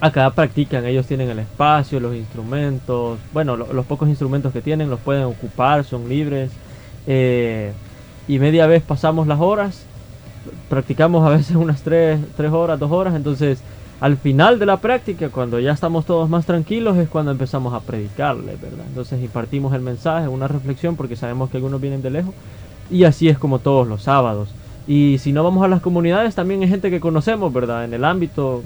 acá 0.00 0.30
practican, 0.30 0.84
ellos 0.84 1.06
tienen 1.06 1.30
el 1.30 1.38
espacio, 1.38 2.00
los 2.00 2.14
instrumentos, 2.14 3.18
bueno, 3.32 3.56
los 3.56 3.86
pocos 3.86 4.08
instrumentos 4.08 4.52
que 4.52 4.60
tienen 4.60 4.90
los 4.90 5.00
pueden 5.00 5.24
ocupar, 5.24 5.84
son 5.84 6.08
libres, 6.08 6.50
eh, 7.06 7.72
y 8.28 8.38
media 8.38 8.66
vez 8.66 8.82
pasamos 8.82 9.26
las 9.26 9.40
horas, 9.40 9.84
practicamos 10.68 11.26
a 11.26 11.30
veces 11.30 11.56
unas 11.56 11.82
3, 11.82 12.18
tres 12.36 12.52
horas, 12.52 12.78
2 12.78 12.90
horas, 12.90 13.14
entonces 13.14 13.60
al 14.00 14.16
final 14.16 14.58
de 14.58 14.66
la 14.66 14.78
práctica, 14.78 15.28
cuando 15.28 15.60
ya 15.60 15.72
estamos 15.72 16.06
todos 16.06 16.28
más 16.28 16.46
tranquilos, 16.46 16.96
es 16.96 17.08
cuando 17.08 17.32
empezamos 17.32 17.74
a 17.74 17.80
predicarle, 17.80 18.56
¿verdad? 18.56 18.86
Entonces 18.88 19.22
impartimos 19.22 19.74
el 19.74 19.82
mensaje, 19.82 20.26
una 20.26 20.48
reflexión, 20.48 20.96
porque 20.96 21.16
sabemos 21.16 21.50
que 21.50 21.58
algunos 21.58 21.80
vienen 21.80 22.00
de 22.00 22.10
lejos, 22.10 22.34
y 22.90 23.04
así 23.04 23.28
es 23.28 23.38
como 23.38 23.58
todos 23.58 23.86
los 23.86 24.02
sábados. 24.02 24.48
Y 24.86 25.18
si 25.18 25.32
no 25.32 25.44
vamos 25.44 25.62
a 25.64 25.68
las 25.68 25.82
comunidades, 25.82 26.34
también 26.34 26.62
hay 26.62 26.68
gente 26.68 26.90
que 26.90 26.98
conocemos, 26.98 27.52
¿verdad? 27.52 27.84
En 27.84 27.92
el 27.92 28.04
ámbito 28.04 28.62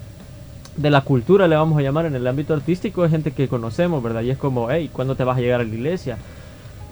de 0.77 0.91
la 0.91 1.01
cultura, 1.01 1.49
le 1.49 1.57
vamos 1.57 1.79
a 1.79 1.83
llamar, 1.83 2.07
en 2.07 2.15
el 2.15 2.27
ámbito 2.27 2.55
artístico, 2.55 3.03
hay 3.03 3.11
gente 3.11 3.33
que 3.33 3.49
conocemos, 3.49 4.03
¿verdad? 4.03 4.23
Y 4.23 4.31
es 4.31 4.39
como, 4.39 4.71
hey, 4.71 4.89
¿cuándo 4.93 5.17
te 5.17 5.25
vas 5.25 5.37
a 5.37 5.41
llegar 5.41 5.61
a 5.61 5.65
la 5.65 5.75
iglesia? 5.75 6.17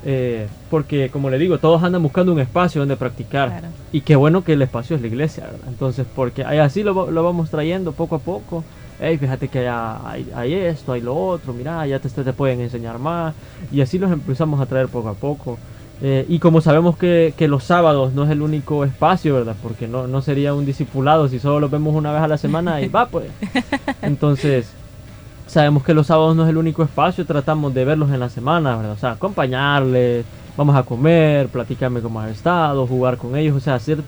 Eh, 0.04 0.48
porque, 0.70 1.10
como 1.10 1.30
le 1.30 1.38
digo, 1.38 1.58
todos 1.58 1.82
andan 1.82 2.02
buscando 2.02 2.32
un 2.32 2.40
espacio 2.40 2.80
donde 2.80 2.96
practicar. 2.96 3.62
Y 3.92 4.00
qué 4.00 4.16
bueno 4.16 4.42
que 4.42 4.54
el 4.54 4.62
espacio 4.62 4.96
es 4.96 5.02
la 5.02 5.08
iglesia, 5.08 5.44
¿verdad? 5.44 5.68
Entonces, 5.68 6.06
porque 6.14 6.44
así 6.44 6.82
lo, 6.82 7.10
lo, 7.10 7.22
vamos 7.22 7.50
trayendo 7.50 7.92
poco 7.92 8.16
a 8.16 8.18
poco. 8.18 8.64
Hey, 9.00 9.18
fíjate 9.18 9.48
que 9.48 9.68
hay, 9.68 10.28
hay, 10.34 10.54
esto, 10.54 10.92
hay 10.92 11.00
lo 11.00 11.16
otro, 11.16 11.52
mira, 11.52 11.86
ya 11.86 11.98
te, 11.98 12.08
te 12.08 12.32
pueden 12.32 12.60
enseñar 12.60 12.98
más. 12.98 13.34
Y 13.70 13.80
así 13.80 13.98
los 13.98 14.10
empezamos 14.10 14.60
a 14.60 14.66
traer 14.66 14.88
poco 14.88 15.08
a 15.08 15.14
poco. 15.14 15.58
Eh, 16.04 16.26
y 16.28 16.40
como 16.40 16.60
sabemos 16.60 16.96
que, 16.96 17.32
que, 17.36 17.46
los 17.46 17.62
sábados 17.62 18.12
no 18.12 18.24
es 18.24 18.30
el 18.30 18.42
único 18.42 18.84
espacio, 18.84 19.34
¿verdad? 19.34 19.54
Porque 19.62 19.86
no, 19.86 20.08
no 20.08 20.20
sería 20.20 20.52
un 20.52 20.66
discipulado 20.66 21.28
si 21.28 21.38
solo 21.38 21.60
los 21.60 21.70
vemos 21.70 21.94
una 21.94 22.12
vez 22.12 22.22
a 22.22 22.28
la 22.28 22.38
semana 22.38 22.80
y 22.80 22.88
va, 22.88 23.06
pues. 23.06 23.26
Entonces, 24.02 24.72
sabemos 25.46 25.82
que 25.84 25.94
los 25.94 26.06
sábados 26.06 26.36
no 26.36 26.44
es 26.44 26.50
el 26.50 26.56
único 26.56 26.82
espacio, 26.82 27.26
tratamos 27.26 27.74
de 27.74 27.84
verlos 27.84 28.10
en 28.10 28.20
la 28.20 28.28
semana, 28.28 28.76
¿verdad? 28.76 28.92
O 28.92 28.98
sea, 28.98 29.10
acompañarles, 29.12 30.24
vamos 30.56 30.76
a 30.76 30.82
comer, 30.82 31.48
platicarme 31.48 32.00
cómo 32.00 32.20
has 32.20 32.30
estado, 32.30 32.86
jugar 32.86 33.16
con 33.16 33.36
ellos, 33.36 33.56
o 33.56 33.60
sea, 33.60 33.74
hacer 33.74 34.02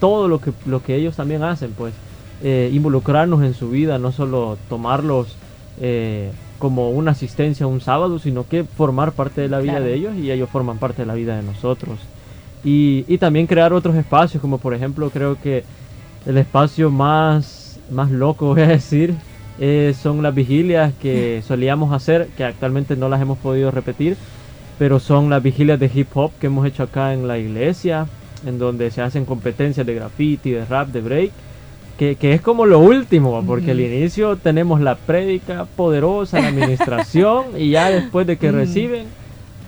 todo 0.00 0.28
lo 0.28 0.40
que, 0.40 0.52
lo 0.66 0.82
que 0.82 0.96
ellos 0.96 1.16
también 1.16 1.42
hacen, 1.42 1.72
pues, 1.72 1.94
eh, 2.42 2.70
involucrarnos 2.72 3.42
en 3.42 3.54
su 3.54 3.70
vida, 3.70 3.98
no 3.98 4.12
solo 4.12 4.58
tomarlos 4.68 5.36
eh, 5.80 6.30
como 6.58 6.90
una 6.90 7.12
asistencia 7.12 7.66
un 7.66 7.80
sábado, 7.80 8.18
sino 8.18 8.46
que 8.46 8.64
formar 8.64 9.12
parte 9.12 9.40
de 9.40 9.48
la 9.48 9.58
vida 9.58 9.80
de 9.80 9.94
ellos 9.94 10.14
y 10.16 10.30
ellos 10.30 10.48
forman 10.50 10.78
parte 10.78 11.02
de 11.02 11.06
la 11.06 11.14
vida 11.14 11.36
de 11.36 11.42
nosotros. 11.42 11.98
Y, 12.64 13.04
y 13.08 13.18
también 13.18 13.46
crear 13.46 13.72
otros 13.72 13.94
espacios, 13.94 14.40
como 14.40 14.58
por 14.58 14.74
ejemplo 14.74 15.10
creo 15.10 15.40
que 15.40 15.64
el 16.26 16.38
espacio 16.38 16.90
más, 16.90 17.78
más 17.90 18.10
loco, 18.10 18.46
voy 18.46 18.62
a 18.62 18.66
decir, 18.66 19.14
eh, 19.58 19.94
son 20.00 20.22
las 20.22 20.34
vigilias 20.34 20.92
que 21.00 21.42
solíamos 21.46 21.92
hacer, 21.92 22.28
que 22.36 22.44
actualmente 22.44 22.96
no 22.96 23.08
las 23.08 23.20
hemos 23.20 23.38
podido 23.38 23.70
repetir, 23.70 24.16
pero 24.78 25.00
son 25.00 25.30
las 25.30 25.42
vigilias 25.42 25.80
de 25.80 25.90
hip 25.92 26.08
hop 26.14 26.32
que 26.40 26.48
hemos 26.48 26.66
hecho 26.66 26.82
acá 26.82 27.14
en 27.14 27.26
la 27.26 27.38
iglesia, 27.38 28.06
en 28.44 28.58
donde 28.58 28.90
se 28.90 29.02
hacen 29.02 29.24
competencias 29.24 29.86
de 29.86 29.94
graffiti, 29.94 30.50
de 30.50 30.64
rap, 30.64 30.88
de 30.88 31.00
break, 31.00 31.30
que, 31.98 32.16
es 32.20 32.42
como 32.42 32.66
lo 32.66 32.78
último, 32.78 33.42
porque 33.46 33.70
al 33.70 33.80
inicio 33.80 34.36
tenemos 34.36 34.82
la 34.82 34.96
prédica 34.96 35.64
poderosa, 35.64 36.40
la 36.40 36.48
administración, 36.48 37.44
y 37.58 37.70
ya 37.70 37.90
después 37.90 38.26
de 38.26 38.36
que 38.36 38.52
reciben, 38.52 39.06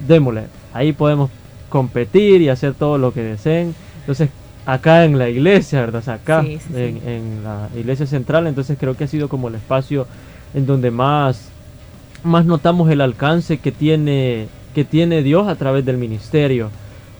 démosle, 0.07 0.42
ahí 0.75 0.92
podemos 0.92 1.30
competir 1.71 2.42
y 2.42 2.50
hacer 2.50 2.75
todo 2.75 2.99
lo 2.99 3.14
que 3.14 3.23
deseen. 3.23 3.75
Entonces 4.00 4.28
acá 4.68 5.06
en 5.06 5.18
la 5.18 5.30
iglesia, 5.30 5.80
¿verdad? 5.80 6.06
acá 6.10 6.44
en, 6.44 7.42
la 7.42 7.70
iglesia 7.75 8.04
central, 8.04 8.46
entonces 8.46 8.76
creo 8.78 8.94
que 8.94 9.04
ha 9.04 9.06
sido 9.06 9.30
como 9.30 9.48
el 9.48 9.54
espacio 9.54 10.06
en 10.52 10.66
donde 10.66 10.90
más, 10.90 11.48
más 12.22 12.44
notamos 12.44 12.90
el 12.90 13.00
alcance 13.00 13.56
que 13.56 13.72
tiene, 13.72 14.46
que 14.75 14.84
tiene 14.84 15.22
Dios 15.22 15.48
a 15.48 15.54
través 15.54 15.87
del 15.87 15.96
ministerio. 15.96 16.70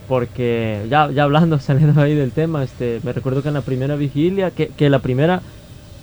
Porque 0.09 0.85
ya, 0.91 1.11
ya 1.11 1.23
hablando, 1.23 1.59
saliendo 1.59 1.99
ahí 2.03 2.15
del 2.15 2.33
tema, 2.33 2.63
este, 2.63 3.01
me 3.03 3.15
recuerdo 3.15 3.41
que 3.41 3.49
en 3.49 3.55
la 3.55 3.63
primera 3.63 3.97
vigilia, 3.97 4.51
que, 4.51 4.69
que 4.69 4.91
la 4.91 4.99
primera 4.99 5.41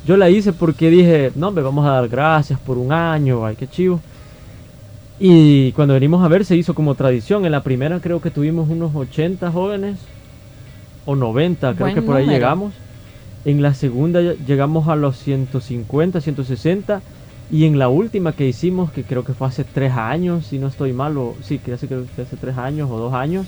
yo 0.08 0.18
la 0.18 0.32
hice 0.32 0.52
porque 0.52 0.90
dije, 0.90 1.32
no, 1.36 1.52
me 1.52 1.62
vamos 1.62 1.86
a 1.86 1.92
dar 1.92 2.08
gracias 2.08 2.60
por 2.60 2.80
un 2.80 2.92
año, 2.92 3.46
ay, 3.46 3.56
qué 3.56 3.68
chivo. 3.68 4.00
Y 5.20 5.74
cuando 5.74 5.94
venimos 5.94 6.24
a 6.26 6.28
ver 6.28 6.44
se 6.44 6.56
hizo 6.56 6.74
como 6.74 6.96
tradición. 6.96 7.46
En 7.46 7.52
la 7.52 7.62
primera 7.62 8.00
creo 8.00 8.20
que 8.20 8.32
tuvimos 8.32 8.68
unos 8.68 8.96
80 8.96 9.52
jóvenes 9.52 10.00
o 11.06 11.16
90, 11.16 11.76
creo 11.76 11.94
que 11.94 12.02
por 12.02 12.16
ahí 12.16 12.28
llegamos. 12.28 12.74
En 13.46 13.62
la 13.62 13.74
segunda 13.74 14.22
llegamos 14.22 14.88
a 14.88 14.96
los 14.96 15.18
150, 15.18 16.20
160. 16.20 17.02
Y 17.52 17.66
en 17.66 17.78
la 17.78 17.90
última 17.90 18.32
que 18.32 18.48
hicimos, 18.48 18.92
que 18.92 19.04
creo 19.04 19.24
que 19.24 19.34
fue 19.34 19.48
hace 19.48 19.64
tres 19.64 19.94
años, 19.94 20.48
si 20.48 20.58
no 20.58 20.68
estoy 20.68 20.94
mal, 20.94 21.16
o 21.18 21.36
sí, 21.44 21.60
que 21.60 21.74
hace, 21.74 21.88
que 21.88 21.96
hace 22.22 22.38
tres 22.38 22.58
años 22.58 22.90
o 22.90 22.98
dos 22.98 23.14
años, 23.14 23.46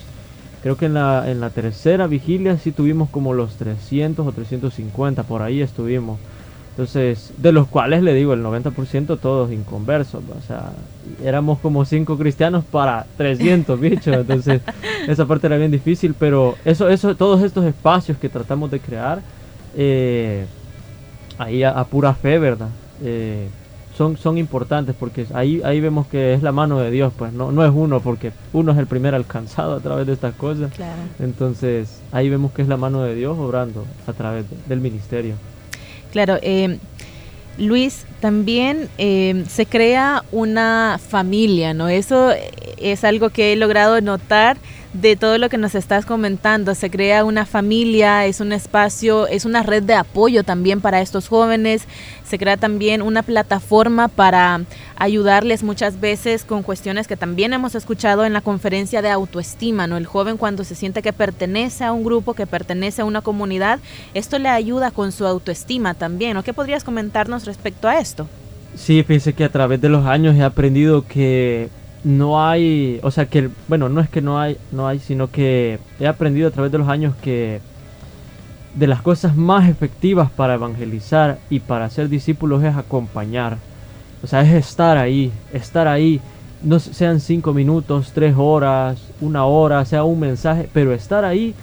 creo 0.62 0.78
que 0.78 0.86
en 0.86 0.94
la, 0.94 1.30
en 1.30 1.40
la 1.40 1.50
tercera 1.50 2.06
vigilia 2.06 2.58
sí 2.60 2.72
tuvimos 2.72 3.10
como 3.10 3.34
los 3.34 3.56
300 3.56 4.28
o 4.28 4.32
350, 4.32 5.24
por 5.24 5.42
ahí 5.42 5.62
estuvimos. 5.62 6.20
Entonces, 6.78 7.34
de 7.38 7.52
los 7.52 7.68
cuales 7.68 8.04
le 8.04 8.14
digo, 8.14 8.34
el 8.34 8.44
90% 8.44 9.18
todos 9.20 9.52
inconversos. 9.52 10.22
O 10.38 10.42
sea, 10.46 10.74
éramos 11.24 11.58
como 11.58 11.84
cinco 11.86 12.20
cristianos 12.20 12.64
para 12.66 13.08
300 13.18 13.80
bichos. 13.80 14.16
Entonces, 14.16 14.62
esa 15.08 15.26
parte 15.26 15.48
era 15.48 15.58
bien 15.58 15.72
difícil. 15.72 16.14
Pero 16.14 16.56
eso, 16.66 16.88
eso, 16.88 17.16
todos 17.16 17.42
estos 17.42 17.66
espacios 17.66 18.20
que 18.20 18.30
tratamos 18.30 18.70
de 18.70 18.80
crear, 18.80 19.22
eh, 19.76 20.46
ahí 21.40 21.64
a, 21.64 21.84
pura 21.86 22.14
fe, 22.14 22.38
¿verdad? 22.38 22.70
Eh, 23.04 23.48
son, 23.98 24.16
son 24.16 24.38
importantes 24.38 24.96
porque 25.00 25.26
ahí, 25.34 25.64
ahí 25.66 25.80
vemos 25.80 26.06
que 26.06 26.36
es 26.36 26.44
la 26.44 26.52
mano 26.52 26.78
de 26.78 26.92
Dios, 26.92 27.12
pues 27.18 27.34
no, 27.34 27.52
no 27.52 27.66
es 27.66 27.72
uno, 27.74 28.02
porque 28.02 28.34
uno 28.54 28.72
es 28.72 28.78
el 28.78 28.86
primer 28.86 29.16
alcanzado 29.16 29.78
a 29.78 29.80
través 29.80 30.06
de 30.06 30.14
estas 30.14 30.36
cosas. 30.36 30.72
Entonces, 31.18 32.04
ahí 32.12 32.30
vemos 32.30 32.52
que 32.52 32.62
es 32.62 32.68
la 32.68 32.78
mano 32.78 33.02
de 33.02 33.16
Dios 33.16 33.36
obrando 33.36 33.84
a 34.06 34.14
través 34.14 34.46
del 34.68 34.80
ministerio. 34.80 35.34
Claro, 36.18 36.40
eh, 36.42 36.80
Luis, 37.60 38.08
también 38.22 38.90
eh, 38.98 39.44
se 39.48 39.68
crea 39.68 40.24
una 40.32 41.00
familia, 41.00 41.76
¿no? 41.76 41.90
Eso 41.90 42.32
es 42.80 43.04
algo 43.04 43.30
que 43.30 43.54
he 43.54 43.56
logrado 43.56 44.02
notar 44.02 44.58
de 45.02 45.16
todo 45.16 45.38
lo 45.38 45.50
que 45.50 45.58
nos 45.58 45.76
estás 45.76 46.06
comentando. 46.06 46.74
Se 46.74 46.90
crea 46.90 47.24
una 47.24 47.46
familia, 47.46 48.26
es 48.26 48.40
un 48.40 48.52
espacio, 48.52 49.28
es 49.28 49.46
una 49.46 49.62
red 49.62 49.84
de 49.84 49.94
apoyo 49.94 50.44
también 50.44 50.82
para 50.82 51.02
estos 51.02 51.28
jóvenes. 51.28 51.84
Se 52.26 52.40
crea 52.40 52.58
también 52.58 53.02
una 53.02 53.22
plataforma 53.22 54.08
para 54.08 54.62
ayudarles 54.96 55.64
muchas 55.64 56.00
veces 56.00 56.44
con 56.44 56.64
cuestiones 56.64 57.08
que 57.08 57.16
también 57.16 57.54
hemos 57.54 57.76
escuchado 57.76 58.26
en 58.26 58.34
la 58.34 58.42
conferencia 58.42 59.02
de 59.02 59.10
autoestima, 59.10 59.86
¿no? 59.86 59.98
El 59.98 60.08
joven 60.08 60.38
cuando 60.38 60.64
se 60.64 60.76
siente 60.76 61.04
que 61.04 61.14
pertenece 61.14 61.84
a 61.84 61.92
un 61.92 62.04
grupo, 62.04 62.34
que 62.34 62.48
pertenece 62.48 63.04
a 63.04 63.06
una 63.06 63.22
comunidad, 63.22 63.80
esto 64.16 64.40
le 64.40 64.50
ayuda 64.50 64.90
con 64.90 65.12
su 65.12 65.28
autoestima 65.28 65.94
también. 65.94 66.38
¿O 66.38 66.44
qué 66.44 66.54
podrías 66.54 66.84
comentarnos 66.84 67.46
respecto 67.46 67.88
a 67.88 68.00
esto? 68.00 68.28
Sí, 68.76 69.04
fíjese 69.04 69.34
que 69.34 69.44
a 69.44 69.50
través 69.50 69.80
de 69.80 69.90
los 69.90 70.06
años 70.06 70.36
he 70.36 70.44
aprendido 70.44 71.06
que 71.08 71.70
no 72.08 72.42
hay, 72.42 73.02
o 73.04 73.12
sea 73.12 73.26
que, 73.26 73.50
bueno, 73.68 73.90
no 73.90 74.00
es 74.00 74.10
que 74.10 74.22
no 74.22 74.40
hay, 74.40 74.56
no 74.72 74.88
hay, 74.88 75.00
sino 75.00 75.30
que 75.30 75.78
he 76.00 76.08
aprendido 76.08 76.48
a 76.48 76.52
través 76.52 76.72
de 76.72 76.78
los 76.78 76.88
años 76.88 77.14
que 77.22 77.60
de 78.76 78.88
las 78.88 79.02
cosas 79.02 79.36
más 79.36 79.68
efectivas 79.68 80.32
para 80.32 80.54
evangelizar 80.54 81.38
y 81.50 81.60
para 81.60 81.90
ser 81.90 82.08
discípulos 82.08 82.64
es 82.64 82.78
acompañar. 82.78 83.58
O 84.24 84.28
sea, 84.28 84.42
es 84.42 84.54
estar 84.54 84.98
ahí, 84.98 85.34
estar 85.52 85.90
ahí, 85.90 86.22
no 86.64 86.80
sean 86.80 87.20
cinco 87.20 87.54
minutos, 87.54 88.14
tres 88.14 88.36
horas, 88.38 89.02
una 89.20 89.46
hora, 89.46 89.84
sea 89.84 90.06
un 90.06 90.22
mensaje, 90.22 90.70
pero 90.72 90.94
estar 90.94 91.26
ahí 91.26 91.54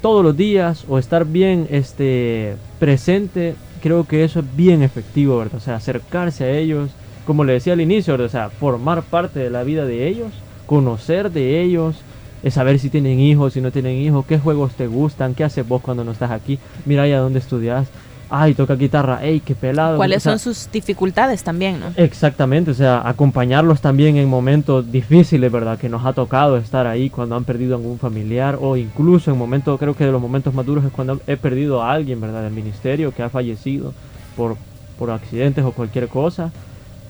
todos 0.00 0.22
los 0.22 0.36
días 0.36 0.84
o 0.88 0.96
estar 0.96 1.24
bien 1.24 1.66
este, 1.70 2.54
presente, 2.78 3.56
creo 3.82 4.04
que 4.04 4.22
eso 4.22 4.38
es 4.38 4.56
bien 4.56 4.84
efectivo, 4.84 5.38
¿verdad? 5.38 5.56
O 5.56 5.60
sea, 5.60 5.74
acercarse 5.74 6.44
a 6.44 6.50
ellos, 6.50 6.92
como 7.26 7.44
le 7.44 7.54
decía 7.54 7.72
al 7.72 7.80
inicio, 7.80 8.14
o 8.14 8.28
sea, 8.28 8.50
formar 8.50 9.02
parte 9.02 9.40
de 9.40 9.50
la 9.50 9.62
vida 9.62 9.84
de 9.84 10.08
ellos, 10.08 10.32
conocer 10.66 11.30
de 11.30 11.60
ellos, 11.62 11.96
es 12.42 12.54
saber 12.54 12.78
si 12.78 12.90
tienen 12.90 13.20
hijos, 13.20 13.52
si 13.52 13.60
no 13.60 13.70
tienen 13.70 13.96
hijos, 13.96 14.26
qué 14.26 14.38
juegos 14.38 14.74
te 14.74 14.86
gustan, 14.86 15.34
qué 15.34 15.44
haces 15.44 15.66
vos 15.66 15.80
cuando 15.80 16.04
no 16.04 16.12
estás 16.12 16.30
aquí, 16.30 16.58
mira 16.84 17.02
ahí 17.02 17.12
a 17.12 17.20
dónde 17.20 17.38
estudias, 17.38 17.88
ay, 18.34 18.54
toca 18.54 18.74
guitarra, 18.74 19.22
ey, 19.22 19.40
qué 19.40 19.54
pelado. 19.54 19.98
¿Cuáles 19.98 20.22
son 20.22 20.38
sus 20.38 20.68
dificultades 20.72 21.44
también, 21.44 21.78
no? 21.78 21.86
Exactamente, 21.96 22.70
o 22.70 22.74
sea, 22.74 23.06
acompañarlos 23.06 23.82
también 23.82 24.16
en 24.16 24.26
momentos 24.26 24.90
difíciles, 24.90 25.52
¿verdad? 25.52 25.78
Que 25.78 25.90
nos 25.90 26.04
ha 26.06 26.14
tocado 26.14 26.56
estar 26.56 26.86
ahí 26.86 27.10
cuando 27.10 27.36
han 27.36 27.44
perdido 27.44 27.74
a 27.74 27.78
algún 27.78 27.98
familiar 27.98 28.58
o 28.60 28.76
incluso 28.78 29.30
en 29.30 29.36
momentos, 29.36 29.78
creo 29.78 29.94
que 29.94 30.06
de 30.06 30.12
los 30.12 30.20
momentos 30.20 30.54
más 30.54 30.64
duros 30.64 30.84
es 30.84 30.92
cuando 30.92 31.20
he 31.26 31.36
perdido 31.36 31.82
a 31.82 31.92
alguien, 31.92 32.20
¿verdad? 32.20 32.42
Del 32.42 32.54
ministerio 32.54 33.12
que 33.12 33.22
ha 33.22 33.28
fallecido 33.28 33.92
por, 34.34 34.56
por 34.98 35.10
accidentes 35.10 35.64
o 35.64 35.72
cualquier 35.72 36.08
cosa. 36.08 36.50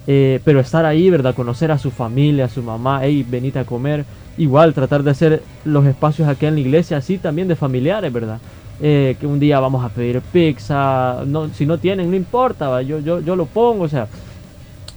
Eh, 0.06 0.40
pero 0.44 0.60
estar 0.60 0.84
ahí, 0.84 1.10
¿verdad? 1.10 1.34
Conocer 1.34 1.70
a 1.70 1.78
su 1.78 1.90
familia, 1.90 2.46
a 2.46 2.48
su 2.48 2.62
mamá, 2.62 3.00
hey, 3.02 3.24
venite 3.28 3.58
a 3.58 3.64
comer. 3.64 4.04
Igual 4.36 4.74
tratar 4.74 5.02
de 5.02 5.10
hacer 5.10 5.42
los 5.64 5.84
espacios 5.86 6.28
aquí 6.28 6.46
en 6.46 6.54
la 6.54 6.60
iglesia, 6.60 6.96
así 6.96 7.18
también 7.18 7.48
de 7.48 7.56
familiares, 7.56 8.12
¿verdad? 8.12 8.38
Eh, 8.80 9.16
que 9.20 9.26
un 9.26 9.38
día 9.38 9.60
vamos 9.60 9.84
a 9.84 9.90
pedir 9.90 10.20
pizza, 10.20 11.22
no, 11.26 11.48
si 11.50 11.66
no 11.66 11.78
tienen, 11.78 12.10
no 12.10 12.16
importa, 12.16 12.82
yo, 12.82 12.98
yo, 12.98 13.20
yo 13.20 13.36
lo 13.36 13.46
pongo, 13.46 13.84
o 13.84 13.88
sea, 13.88 14.08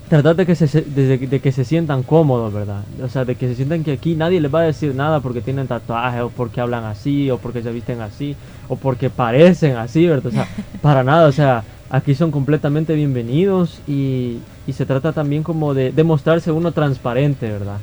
tratar 0.10 0.36
de 0.36 0.46
que, 0.46 0.56
se, 0.56 0.82
de, 0.82 1.40
que 1.40 1.52
se 1.52 1.66
sientan 1.66 2.04
cómodos, 2.04 2.54
¿verdad? 2.54 2.84
O 3.04 3.10
sea, 3.10 3.26
de 3.26 3.36
que 3.36 3.48
se 3.48 3.56
sientan 3.56 3.84
que 3.84 3.94
aquí 3.94 4.16
nadie 4.16 4.40
les 4.40 4.54
va 4.54 4.62
a 4.62 4.64
decir 4.64 4.96
nada 4.96 5.20
porque 5.20 5.42
tienen 5.42 5.68
tatuajes 5.68 6.22
o 6.22 6.30
porque 6.30 6.62
hablan 6.62 6.84
así 6.86 7.30
o 7.30 7.38
porque 7.38 7.62
se 7.62 7.72
visten 7.72 8.02
así 8.02 8.36
o 8.70 8.76
porque 8.76 9.10
parecen 9.10 9.76
así, 9.78 10.08
¿verdad? 10.08 10.28
O 10.28 10.32
sea, 10.32 10.48
para 10.82 11.04
nada, 11.04 11.28
o 11.28 11.32
sea, 11.32 11.64
aquí 11.90 12.16
son 12.16 12.32
completamente 12.32 12.94
bienvenidos 12.96 13.80
y, 13.88 14.40
y 14.68 14.74
se 14.74 14.86
trata 14.86 15.14
también 15.14 15.44
como 15.44 15.74
de, 15.74 15.92
de 15.92 16.04
mostrarse 16.04 16.52
uno 16.52 16.72
transparente, 16.72 17.52
¿verdad? 17.52 17.78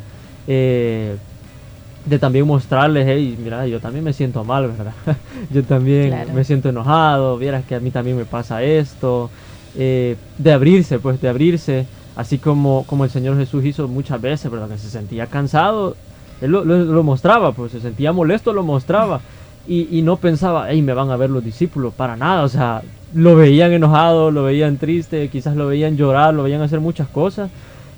Eh, 0.46 1.16
de 2.04 2.18
también 2.18 2.46
mostrarles, 2.46 3.06
hey, 3.08 3.38
mira, 3.40 3.66
yo 3.66 3.80
también 3.80 4.04
me 4.04 4.12
siento 4.12 4.42
mal, 4.42 4.68
¿verdad? 4.68 4.92
yo 5.50 5.62
también 5.62 6.34
me 6.34 6.44
siento 6.44 6.68
enojado, 6.68 7.38
vieras 7.38 7.64
que 7.64 7.76
a 7.76 7.80
mí 7.80 7.90
también 7.90 8.16
me 8.16 8.24
pasa 8.24 8.62
esto, 8.62 9.30
eh, 9.76 10.16
de 10.36 10.52
abrirse, 10.52 10.98
pues 10.98 11.20
de 11.20 11.28
abrirse, 11.28 11.86
así 12.16 12.38
como, 12.38 12.84
como 12.86 13.04
el 13.04 13.10
Señor 13.10 13.36
Jesús 13.36 13.64
hizo 13.64 13.86
muchas 13.86 14.20
veces, 14.20 14.50
¿verdad? 14.50 14.68
Que 14.68 14.78
se 14.78 14.90
sentía 14.90 15.26
cansado, 15.28 15.96
Él 16.40 16.50
lo, 16.50 17.02
mostraba, 17.04 17.52
pues 17.52 17.70
se 17.70 17.80
sentía 17.80 18.12
molesto, 18.12 18.52
lo 18.52 18.64
mostraba, 18.64 19.20
y, 19.66 19.98
y 19.98 20.02
no 20.02 20.16
pensaba, 20.16 20.66
hey, 20.70 20.82
me 20.82 20.94
van 20.94 21.10
a 21.10 21.16
ver 21.16 21.30
los 21.30 21.44
discípulos, 21.44 21.94
para 21.94 22.16
nada, 22.16 22.42
o 22.42 22.48
sea, 22.48 22.82
lo 23.14 23.36
veían 23.36 23.72
enojado, 23.72 24.30
lo 24.30 24.44
veían 24.44 24.78
triste, 24.78 25.28
quizás 25.28 25.56
lo 25.56 25.66
veían 25.66 25.96
llorar, 25.96 26.34
lo 26.34 26.42
veían 26.42 26.62
hacer 26.62 26.80
muchas 26.80 27.08
cosas, 27.08 27.50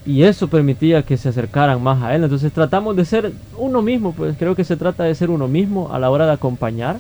y 0.07 0.23
eso 0.23 0.49
permitía 0.49 1.03
que 1.03 1.17
se 1.17 1.31
acercaran 1.31 1.83
más 1.83 2.03
a 2.03 2.15
él. 2.15 2.25
Entonces 2.25 2.53
tratamos 2.53 2.97
de 2.97 3.05
ser 3.05 3.33
uno 3.57 3.83
mismo, 3.83 4.13
pues 4.13 4.37
creo 4.39 4.55
que 4.55 4.65
se 4.65 4.77
trata 4.77 5.05
de 5.05 5.15
ser 5.15 5.31
uno 5.31 5.49
mismo 5.49 5.91
a 5.93 5.99
la 5.99 6.11
hora 6.11 6.27
de 6.27 6.33
acompañar, 6.33 6.99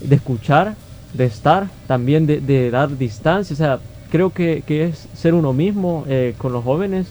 de 0.00 0.14
escuchar, 0.14 0.74
de 1.14 1.24
estar, 1.24 1.68
también 1.86 2.26
de, 2.26 2.70
dar 2.70 2.96
distancia. 2.96 3.54
O 3.54 3.56
sea, 3.56 3.78
creo 4.10 4.30
que, 4.30 4.62
es 4.68 5.08
ser 5.14 5.34
uno 5.34 5.52
mismo 5.52 6.04
eh, 6.08 6.34
con 6.38 6.52
los 6.52 6.62
jóvenes 6.62 7.08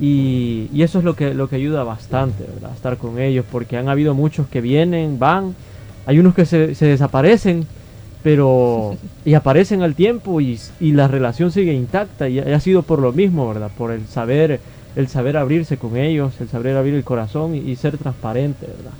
y, 0.00 0.68
eso 0.76 0.98
es 0.98 1.04
lo 1.04 1.14
que, 1.14 1.34
lo 1.34 1.48
que 1.48 1.56
ayuda 1.56 1.84
bastante, 1.84 2.44
¿verdad? 2.44 2.72
Estar 2.74 2.96
con 2.96 3.20
ellos, 3.20 3.44
porque 3.50 3.76
han 3.76 3.88
habido 3.88 4.14
muchos 4.14 4.48
que 4.48 4.60
vienen, 4.60 5.18
van, 5.20 5.54
hay 6.06 6.18
unos 6.18 6.34
que 6.34 6.44
se, 6.46 6.74
se 6.74 6.86
desaparecen 6.86 7.66
pero 8.24 8.96
y 9.26 9.34
aparecen 9.34 9.82
al 9.82 9.94
tiempo 9.94 10.40
y, 10.40 10.58
la 10.80 11.06
relación 11.06 11.52
sigue 11.52 11.74
intacta 11.74 12.26
y 12.28 12.38
ha 12.38 12.58
sido 12.58 12.82
por 12.82 12.98
lo 12.98 13.12
mismo, 13.12 13.46
¿verdad? 13.46 13.70
Por 13.76 13.92
el 13.92 14.08
saber, 14.08 14.60
el 14.96 15.08
saber 15.08 15.36
abrirse 15.36 15.76
con 15.76 15.98
ellos, 15.98 16.32
el 16.40 16.48
saber 16.48 16.74
abrir 16.74 16.94
el 16.94 17.04
corazón 17.04 17.54
y, 17.54 17.76
ser 17.76 17.98
transparente, 17.98 18.66
¿verdad? 18.66 18.92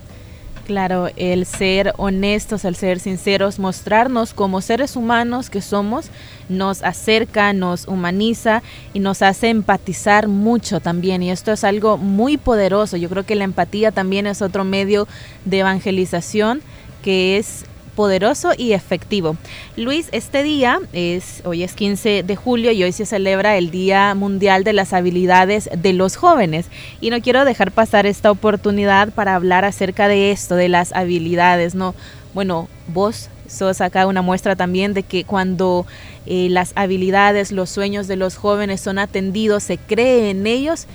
Claro, 0.66 1.08
el 1.16 1.46
ser 1.46 1.94
honestos, 1.96 2.66
el 2.66 2.74
ser 2.74 3.00
sinceros, 3.00 3.58
mostrarnos 3.58 4.34
como 4.34 4.60
seres 4.60 4.94
humanos 4.94 5.48
que 5.48 5.62
somos, 5.62 6.10
nos 6.50 6.82
acerca, 6.82 7.54
nos 7.54 7.88
humaniza 7.88 8.62
y 8.92 9.00
nos 9.00 9.22
hace 9.22 9.48
empatizar 9.48 10.28
mucho 10.28 10.80
también. 10.80 11.22
Y 11.22 11.30
esto 11.30 11.50
es 11.52 11.64
algo 11.64 11.96
muy 11.96 12.36
poderoso. 12.36 12.98
Yo 12.98 13.08
creo 13.08 13.24
que 13.24 13.36
la 13.36 13.44
empatía 13.44 13.90
también 13.90 14.26
es 14.26 14.42
otro 14.42 14.64
medio 14.64 15.08
de 15.46 15.60
evangelización 15.60 16.60
que 17.04 17.36
es 17.36 17.66
poderoso 17.94 18.52
y 18.56 18.72
efectivo. 18.72 19.36
Luis, 19.76 20.08
este 20.10 20.42
día 20.42 20.80
es 20.94 21.42
hoy 21.44 21.62
es 21.62 21.74
15 21.74 22.22
de 22.22 22.34
julio 22.34 22.72
y 22.72 22.82
hoy 22.82 22.92
se 22.92 23.04
celebra 23.04 23.58
el 23.58 23.70
Día 23.70 24.14
Mundial 24.14 24.64
de 24.64 24.72
las 24.72 24.94
Habilidades 24.94 25.68
de 25.76 25.92
los 25.92 26.16
Jóvenes 26.16 26.66
y 27.02 27.10
no 27.10 27.20
quiero 27.20 27.44
dejar 27.44 27.72
pasar 27.72 28.06
esta 28.06 28.30
oportunidad 28.30 29.12
para 29.12 29.34
hablar 29.34 29.66
acerca 29.66 30.08
de 30.08 30.32
esto, 30.32 30.56
de 30.56 30.70
las 30.70 30.92
habilidades, 30.92 31.74
¿no? 31.74 31.94
Bueno, 32.32 32.68
vos 32.88 33.28
sos 33.48 33.82
acá 33.82 34.06
una 34.06 34.22
muestra 34.22 34.56
también 34.56 34.94
de 34.94 35.02
que 35.02 35.24
cuando 35.24 35.86
eh, 36.24 36.48
las 36.50 36.72
habilidades, 36.76 37.52
los 37.52 37.68
sueños 37.68 38.08
de 38.08 38.16
los 38.16 38.36
jóvenes 38.36 38.80
son 38.80 38.98
atendidos, 38.98 39.62
se 39.62 39.76
cree 39.76 40.30
en 40.30 40.46
ellos, 40.46 40.86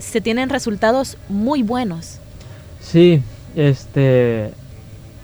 se 0.00 0.20
tienen 0.20 0.50
resultados 0.50 1.16
muy 1.28 1.62
buenos. 1.62 2.18
Sí, 2.82 3.22
este, 3.54 4.50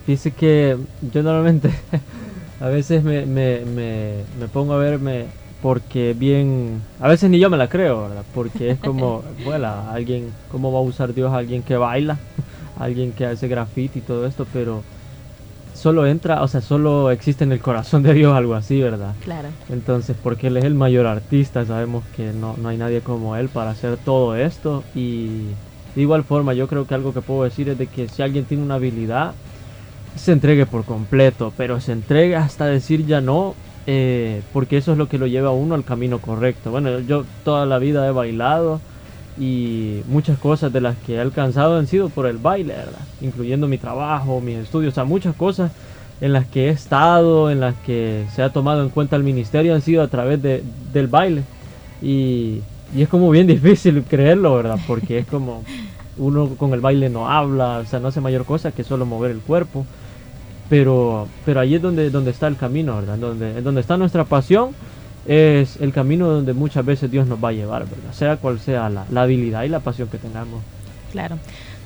Dice 0.06 0.32
que 0.32 0.76
yo 1.12 1.22
normalmente 1.22 1.70
a 2.60 2.68
veces 2.68 3.04
me, 3.04 3.24
me, 3.26 3.60
me, 3.64 4.48
pongo 4.52 4.74
a 4.74 4.78
verme 4.78 5.26
porque 5.62 6.14
bien, 6.18 6.80
a 7.00 7.08
veces 7.08 7.30
ni 7.30 7.38
yo 7.38 7.48
me 7.50 7.56
la 7.56 7.68
creo, 7.68 8.02
¿verdad? 8.02 8.24
Porque 8.34 8.70
es 8.70 8.78
como, 8.78 9.22
bueno, 9.44 9.68
alguien, 9.90 10.32
¿cómo 10.50 10.72
va 10.72 10.80
a 10.80 10.82
usar 10.82 11.14
Dios 11.14 11.32
a 11.32 11.38
alguien 11.38 11.62
que 11.62 11.76
baila? 11.76 12.18
alguien 12.78 13.12
que 13.12 13.26
hace 13.26 13.46
graffiti 13.46 14.00
y 14.00 14.02
todo 14.02 14.26
esto, 14.26 14.46
pero 14.52 14.82
solo 15.74 16.06
entra, 16.06 16.42
o 16.42 16.48
sea, 16.48 16.60
solo 16.60 17.10
existe 17.10 17.44
en 17.44 17.52
el 17.52 17.60
corazón 17.60 18.02
de 18.02 18.14
Dios 18.14 18.34
algo 18.34 18.54
así, 18.54 18.80
¿verdad? 18.80 19.14
Claro. 19.24 19.48
Entonces, 19.68 20.16
porque 20.22 20.48
Él 20.48 20.56
es 20.56 20.64
el 20.64 20.74
mayor 20.74 21.06
artista, 21.06 21.64
sabemos 21.64 22.04
que 22.16 22.32
no, 22.32 22.56
no 22.56 22.68
hay 22.68 22.76
nadie 22.76 23.00
como 23.00 23.36
Él 23.36 23.48
para 23.48 23.70
hacer 23.70 23.96
todo 23.98 24.36
esto 24.36 24.82
y 24.94 25.46
de 25.94 26.02
igual 26.02 26.24
forma 26.24 26.54
yo 26.54 26.68
creo 26.68 26.86
que 26.86 26.94
algo 26.94 27.12
que 27.12 27.20
puedo 27.20 27.44
decir 27.44 27.68
es 27.68 27.78
de 27.78 27.86
que 27.86 28.08
si 28.08 28.22
alguien 28.22 28.44
tiene 28.44 28.62
una 28.62 28.76
habilidad, 28.76 29.34
se 30.16 30.32
entregue 30.32 30.66
por 30.66 30.84
completo, 30.84 31.52
pero 31.56 31.80
se 31.80 31.92
entregue 31.92 32.36
hasta 32.36 32.66
decir 32.66 33.06
ya 33.06 33.20
no, 33.20 33.54
eh, 33.86 34.42
porque 34.52 34.76
eso 34.76 34.92
es 34.92 34.98
lo 34.98 35.08
que 35.08 35.18
lo 35.18 35.26
lleva 35.26 35.48
a 35.48 35.52
uno 35.52 35.74
al 35.74 35.84
camino 35.84 36.18
correcto. 36.18 36.70
Bueno, 36.70 37.00
yo 37.00 37.24
toda 37.44 37.66
la 37.66 37.78
vida 37.78 38.06
he 38.06 38.12
bailado 38.12 38.80
y 39.38 40.02
muchas 40.08 40.38
cosas 40.38 40.72
de 40.72 40.80
las 40.80 40.96
que 40.98 41.14
he 41.14 41.20
alcanzado 41.20 41.78
han 41.78 41.86
sido 41.86 42.08
por 42.08 42.26
el 42.26 42.36
baile, 42.38 42.74
¿verdad? 42.74 43.00
Incluyendo 43.20 43.66
mi 43.66 43.78
trabajo, 43.78 44.40
mis 44.40 44.58
estudios, 44.58 44.92
o 44.92 44.94
sea, 44.94 45.04
muchas 45.04 45.34
cosas 45.34 45.72
en 46.20 46.32
las 46.32 46.46
que 46.46 46.66
he 46.66 46.70
estado, 46.70 47.50
en 47.50 47.60
las 47.60 47.74
que 47.86 48.24
se 48.34 48.42
ha 48.42 48.50
tomado 48.50 48.82
en 48.82 48.90
cuenta 48.90 49.16
el 49.16 49.24
ministerio 49.24 49.74
han 49.74 49.82
sido 49.82 50.02
a 50.02 50.08
través 50.08 50.40
de, 50.42 50.62
del 50.92 51.08
baile. 51.08 51.42
Y, 52.00 52.60
y 52.94 53.02
es 53.02 53.08
como 53.08 53.30
bien 53.30 53.46
difícil 53.48 54.04
creerlo, 54.04 54.54
¿verdad? 54.54 54.78
Porque 54.86 55.18
es 55.18 55.26
como 55.26 55.64
uno 56.18 56.50
con 56.56 56.74
el 56.74 56.80
baile 56.80 57.08
no 57.08 57.28
habla, 57.28 57.78
o 57.78 57.86
sea, 57.86 57.98
no 57.98 58.08
hace 58.08 58.20
mayor 58.20 58.44
cosa 58.44 58.72
que 58.72 58.84
solo 58.84 59.06
mover 59.06 59.30
el 59.30 59.40
cuerpo. 59.40 59.86
Pero, 60.72 61.28
pero 61.44 61.60
ahí 61.60 61.74
es 61.74 61.82
donde, 61.82 62.08
donde 62.08 62.30
está 62.30 62.46
el 62.46 62.56
camino, 62.56 62.96
¿verdad? 62.96 63.18
Donde, 63.18 63.60
donde 63.60 63.82
está 63.82 63.98
nuestra 63.98 64.24
pasión, 64.24 64.70
es 65.26 65.76
el 65.82 65.92
camino 65.92 66.26
donde 66.26 66.54
muchas 66.54 66.82
veces 66.82 67.10
Dios 67.10 67.26
nos 67.26 67.44
va 67.44 67.50
a 67.50 67.52
llevar, 67.52 67.84
¿verdad? 67.84 68.10
Sea 68.14 68.38
cual 68.38 68.58
sea 68.58 68.88
la, 68.88 69.04
la 69.10 69.20
habilidad 69.24 69.64
y 69.64 69.68
la 69.68 69.80
pasión 69.80 70.08
que 70.08 70.16
tengamos. 70.16 70.62
Claro. 71.10 71.36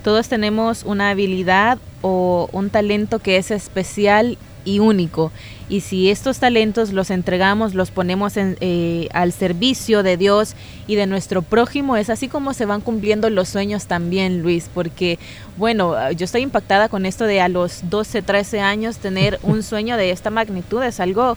Todos 0.05 0.29
tenemos 0.29 0.85
una 0.85 1.11
habilidad 1.11 1.79
o 2.01 2.49
un 2.53 2.71
talento 2.71 3.19
que 3.19 3.39
es 3.39 3.51
especial 3.51 4.39
y 4.65 4.79
único. 4.79 5.33
Y 5.69 5.81
si 5.81 6.11
estos 6.11 6.39
talentos 6.39 6.93
los 6.93 7.11
entregamos, 7.11 7.75
los 7.75 7.91
ponemos 7.91 8.37
en, 8.37 8.57
eh, 8.61 9.09
al 9.13 9.33
servicio 9.33 10.05
de 10.05 10.17
Dios 10.17 10.55
y 10.87 10.95
de 10.95 11.07
nuestro 11.07 11.43
prójimo, 11.43 11.97
es 11.97 12.09
así 12.09 12.29
como 12.29 12.55
se 12.55 12.67
van 12.67 12.81
cumpliendo 12.81 13.31
los 13.31 13.49
sueños 13.49 13.87
también, 13.87 14.43
Luis, 14.43 14.71
porque, 14.73 15.19
bueno, 15.57 16.13
yo 16.13 16.25
estoy 16.25 16.43
impactada 16.43 16.89
con 16.89 17.05
esto 17.05 17.25
de 17.25 17.41
a 17.41 17.49
los 17.49 17.81
12, 17.91 18.23
13 18.23 18.61
años 18.61 18.99
tener 18.99 19.41
un 19.43 19.65
sueño 19.65 19.97
de 19.97 20.11
esta 20.13 20.31
magnitud, 20.31 20.85
es 20.85 21.01
algo 21.01 21.37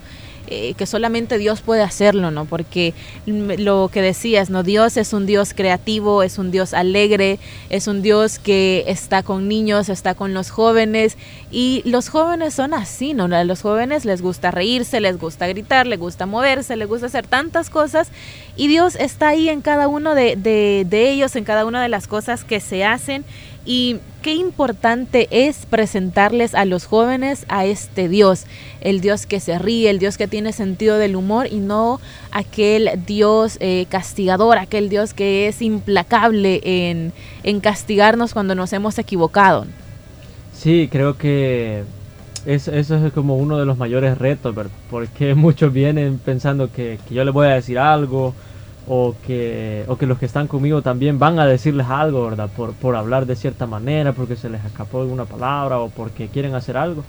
eh, 0.51 0.73
que 0.75 0.87
solamente 0.87 1.37
Dios 1.37 1.61
puede 1.61 1.83
hacerlo, 1.83 2.31
¿no? 2.31 2.45
Porque 2.45 2.95
lo 3.27 3.89
que 3.93 4.01
decías, 4.01 4.49
¿no? 4.49 4.63
Dios 4.63 4.97
es 4.97 5.13
un 5.13 5.27
Dios 5.27 5.53
creativo, 5.53 6.23
es 6.23 6.39
un 6.39 6.49
Dios 6.49 6.73
alegre, 6.73 7.37
es 7.69 7.87
un 7.87 8.01
Dios 8.01 8.39
que 8.39 8.83
está 8.87 9.21
con 9.21 9.47
niños, 9.47 9.89
está 9.89 10.15
con 10.15 10.33
los 10.33 10.49
jóvenes 10.49 11.17
y 11.51 11.83
los 11.85 12.09
jóvenes 12.09 12.55
son 12.55 12.73
así, 12.73 13.13
¿no? 13.13 13.25
A 13.25 13.43
los 13.43 13.61
jóvenes 13.61 14.05
les 14.05 14.23
gusta 14.23 14.49
reírse, 14.49 14.99
les 14.99 15.19
gusta 15.19 15.47
gritar, 15.47 15.85
les 15.85 15.99
gusta 15.99 16.25
moverse, 16.25 16.75
les 16.75 16.87
gusta 16.87 17.05
hacer 17.05 17.27
tantas 17.27 17.69
cosas 17.69 18.09
y 18.55 18.67
Dios 18.67 18.95
está 18.95 19.27
ahí 19.29 19.49
en 19.49 19.61
cada 19.61 19.87
uno 19.87 20.15
de, 20.15 20.35
de 20.35 21.09
ellos, 21.11 21.35
en 21.35 21.43
cada 21.43 21.65
una 21.65 21.83
de 21.83 21.89
las 21.89 22.07
cosas 22.07 22.43
que 22.43 22.59
se 22.59 22.83
hacen 22.83 23.23
y 23.71 23.99
qué 24.23 24.33
importante 24.33 25.27
es 25.29 25.67
presentarles 25.67 26.55
a 26.55 26.65
los 26.65 26.87
jóvenes 26.87 27.45
a 27.49 27.65
este 27.65 28.09
Dios, 28.09 28.45
el 28.81 28.99
Dios 28.99 29.27
que 29.27 29.39
se 29.39 29.59
ríe, 29.59 29.91
el 29.91 29.99
Dios 29.99 30.17
que 30.17 30.27
tiene 30.27 30.53
sentido 30.53 30.97
del 30.97 31.15
humor 31.15 31.45
y 31.45 31.59
no 31.59 32.01
aquel 32.31 32.89
Dios 33.05 33.57
eh, 33.59 33.85
castigador, 33.87 34.57
aquel 34.57 34.89
Dios 34.89 35.13
que 35.13 35.47
es 35.47 35.61
implacable 35.61 36.61
en, 36.63 37.59
castigarnos 37.61 38.33
cuando 38.33 38.55
nos 38.55 38.73
hemos 38.73 38.97
equivocado. 38.97 39.67
Sí, 40.51 40.89
creo 40.91 41.15
que 41.15 41.83
eso, 42.47 42.73
es 42.73 42.91
como 43.13 43.37
uno 43.37 43.59
de 43.59 43.67
los 43.67 43.77
mayores 43.77 44.17
retos. 44.17 44.55
Porque 44.89 45.35
muchos 45.35 45.71
vienen 45.71 46.17
pensando 46.17 46.71
que 46.71 46.97
yo 47.11 47.23
les 47.23 47.35
voy 47.35 47.45
a 47.45 47.51
decir 47.51 47.77
algo 47.77 48.33
o 48.91 49.15
que, 49.25 49.85
o 49.87 49.97
que 49.97 50.07
los 50.07 50.17
que 50.17 50.25
están 50.25 50.47
conmigo 50.47 50.81
también 50.81 51.19
van 51.19 51.37
a 51.37 51.45
decirles 51.45 51.87
algo, 51.87 52.25
¿verdad? 52.25 52.49
Por, 52.57 52.73
por 52.73 52.95
hablar 52.95 53.27
de 53.27 53.35
cierta 53.35 53.67
manera, 53.67 54.13
porque 54.13 54.35
se 54.35 54.49
les 54.49 54.65
escapó 54.65 55.01
alguna 55.01 55.25
palabra 55.25 55.77
o 55.77 55.89
porque 55.89 56.27
quieren 56.27 56.55
hacer 56.55 56.75
algo. 56.75 57.03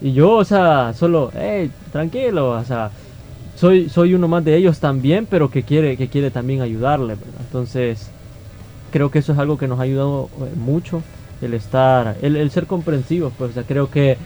Y 0.00 0.12
yo, 0.12 0.32
o 0.32 0.44
sea, 0.44 0.92
solo, 0.92 1.30
hey, 1.38 1.70
tranquilo, 1.92 2.50
o 2.50 2.64
sea, 2.64 2.90
soy, 3.54 3.88
soy 3.88 4.14
uno 4.14 4.26
más 4.26 4.44
de 4.44 4.56
ellos 4.56 4.80
también, 4.80 5.24
pero 5.30 5.50
que 5.50 5.62
quiere, 5.62 5.96
que 5.96 6.08
quiere 6.08 6.32
también 6.32 6.62
ayudarle, 6.62 7.14
¿verdad? 7.14 7.40
Entonces, 7.40 8.10
creo 8.90 9.12
que 9.12 9.20
eso 9.20 9.32
es 9.32 9.38
algo 9.38 9.56
que 9.56 9.68
nos 9.68 9.78
ha 9.78 9.82
ayudado 9.82 10.28
eh, 10.40 10.56
mucho, 10.56 11.00
el 11.42 11.54
estar, 11.54 12.16
el, 12.22 12.34
el 12.34 12.50
ser 12.50 12.66
comprensivos, 12.66 13.32
pues, 13.38 13.52
o 13.52 13.54
sea, 13.54 13.62
creo 13.62 13.88
que 13.88 14.18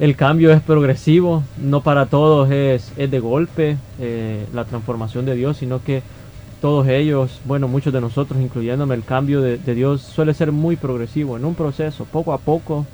el 0.00 0.16
cambio 0.16 0.52
es 0.52 0.60
progresivo, 0.60 1.42
no 1.60 1.82
para 1.82 2.06
todos 2.06 2.50
es, 2.50 2.92
es 2.96 3.10
de 3.10 3.20
golpe 3.20 3.76
eh, 4.00 4.44
la 4.52 4.64
transformación 4.64 5.24
de 5.24 5.34
Dios, 5.34 5.56
sino 5.56 5.82
que 5.82 6.02
todos 6.60 6.88
ellos, 6.88 7.40
bueno, 7.44 7.68
muchos 7.68 7.92
de 7.92 8.00
nosotros, 8.00 8.40
incluyéndome, 8.40 8.94
el 8.94 9.04
cambio 9.04 9.40
de, 9.40 9.58
Dios 9.74 10.02
suele 10.02 10.34
ser 10.34 10.52
muy 10.52 10.76
progresivo, 10.76 11.36
en 11.36 11.44
un 11.44 11.54
proceso, 11.54 12.04
poco 12.04 12.32
a 12.32 12.38
poco, 12.38 12.86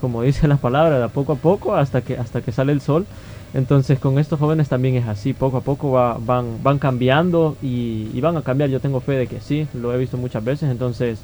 como 0.00 0.22
dice 0.22 0.46
la 0.48 0.56
palabra, 0.56 0.98
de 0.98 1.08
poco 1.08 1.32
a 1.32 1.36
poco 1.36 1.74
hasta 1.74 2.02
que, 2.02 2.16
hasta 2.16 2.42
que 2.42 2.52
sale 2.52 2.72
el 2.72 2.80
sol. 2.80 3.06
Entonces 3.54 3.98
con 3.98 4.18
estos 4.18 4.38
jóvenes 4.38 4.68
también 4.68 4.96
es 4.96 5.08
así, 5.08 5.32
poco 5.32 5.58
a 5.58 5.60
poco 5.62 5.92
van, 5.92 6.62
van 6.62 6.78
cambiando 6.78 7.56
y, 7.62 8.20
van 8.20 8.36
a 8.36 8.42
cambiar, 8.42 8.68
yo 8.68 8.80
tengo 8.80 9.00
fe 9.00 9.12
de 9.12 9.26
que 9.28 9.40
sí, 9.40 9.66
lo 9.72 9.94
he 9.94 9.98
visto 9.98 10.18
muchas 10.18 10.44
veces, 10.44 10.70
entonces 10.70 11.18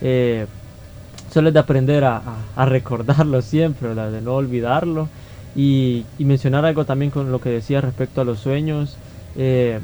eh, 0.00 0.46
de 1.34 1.58
aprender 1.58 2.04
a, 2.04 2.22
recordarlo 2.64 3.42
siempre, 3.42 3.94
de 3.94 4.20
no 4.22 4.34
olvidarlo 4.34 5.08
y, 5.56 6.06
mencionar 6.18 6.64
algo 6.64 6.84
también 6.84 7.10
con 7.10 7.32
lo 7.32 7.40
que 7.40 7.50
decía 7.50 7.80
respecto 7.80 8.20
a 8.20 8.24
los 8.24 8.38
sueños. 8.38 8.96
Eh, 9.36 9.80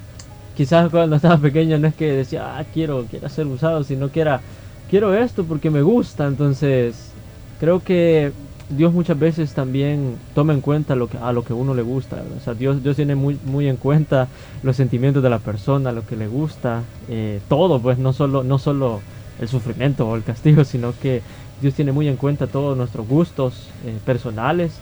quizás 0.56 0.90
cuando 0.90 1.16
estaba 1.16 1.38
pequeño 1.38 1.78
no 1.78 1.88
es 1.88 1.94
que 1.94 2.12
decía, 2.12 2.58
ah, 2.58 2.64
quiero, 2.72 3.06
quiero 3.10 3.28
ser 3.28 3.46
usado, 3.46 3.84
sino 3.84 4.10
que 4.10 4.20
era, 4.20 4.40
quiero 4.88 5.14
esto 5.14 5.44
porque 5.44 5.70
me 5.70 5.82
gusta. 5.82 6.26
Entonces, 6.26 7.12
creo 7.58 7.80
que 7.80 8.32
Dios 8.68 8.92
muchas 8.92 9.18
veces 9.18 9.52
también 9.52 10.16
toma 10.34 10.52
en 10.52 10.60
cuenta 10.60 10.94
lo 10.94 11.08
que, 11.08 11.18
a 11.18 11.32
lo 11.32 11.44
que 11.44 11.52
uno 11.52 11.74
le 11.74 11.82
gusta. 11.82 12.22
O 12.36 12.40
sea, 12.40 12.54
Dios, 12.54 12.82
Dios 12.82 12.96
tiene 12.96 13.14
muy, 13.14 13.38
muy 13.44 13.68
en 13.68 13.76
cuenta 13.76 14.28
los 14.62 14.76
sentimientos 14.76 15.22
de 15.22 15.30
la 15.30 15.38
persona, 15.38 15.92
lo 15.92 16.06
que 16.06 16.16
le 16.16 16.28
gusta, 16.28 16.82
eh, 17.08 17.40
todo, 17.48 17.80
pues 17.80 17.98
no 17.98 18.12
solo, 18.12 18.44
no 18.44 18.58
solo 18.58 19.00
el 19.40 19.48
sufrimiento 19.48 20.08
o 20.08 20.16
el 20.16 20.22
castigo, 20.22 20.64
sino 20.64 20.92
que 21.00 21.22
Dios 21.60 21.74
tiene 21.74 21.92
muy 21.92 22.08
en 22.08 22.16
cuenta 22.16 22.46
todos 22.46 22.76
nuestros 22.76 23.06
gustos 23.08 23.68
eh, 23.84 23.98
personales. 24.04 24.72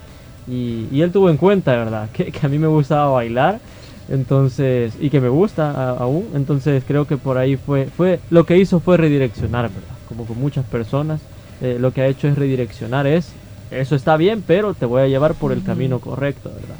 Y, 0.46 1.00
Él 1.00 1.12
tuvo 1.12 1.30
en 1.30 1.36
cuenta, 1.36 1.72
¿verdad? 1.72 2.08
Que, 2.12 2.30
que 2.32 2.46
a 2.46 2.48
mí 2.48 2.58
me 2.58 2.66
gustaba 2.66 3.10
bailar 3.10 3.60
entonces, 4.08 4.94
y 5.00 5.10
que 5.10 5.20
me 5.20 5.28
gusta 5.28 5.90
aún. 5.90 6.28
Entonces 6.34 6.82
creo 6.86 7.06
que 7.06 7.16
por 7.16 7.38
ahí 7.38 7.56
fue, 7.56 7.86
fue, 7.86 8.20
lo 8.30 8.44
que 8.44 8.58
hizo 8.58 8.80
fue 8.80 8.96
redireccionar, 8.96 9.70
¿verdad? 9.70 9.96
Como 10.08 10.24
con 10.24 10.40
muchas 10.40 10.64
personas, 10.64 11.20
eh, 11.60 11.76
lo 11.78 11.92
que 11.92 12.02
ha 12.02 12.06
hecho 12.06 12.28
es 12.28 12.36
redireccionar, 12.36 13.06
es, 13.06 13.32
eso 13.70 13.96
está 13.96 14.16
bien, 14.16 14.42
pero 14.46 14.74
te 14.74 14.86
voy 14.86 15.02
a 15.02 15.08
llevar 15.08 15.34
por 15.34 15.52
el 15.52 15.62
camino 15.62 15.98
correcto, 15.98 16.50
¿verdad? 16.50 16.76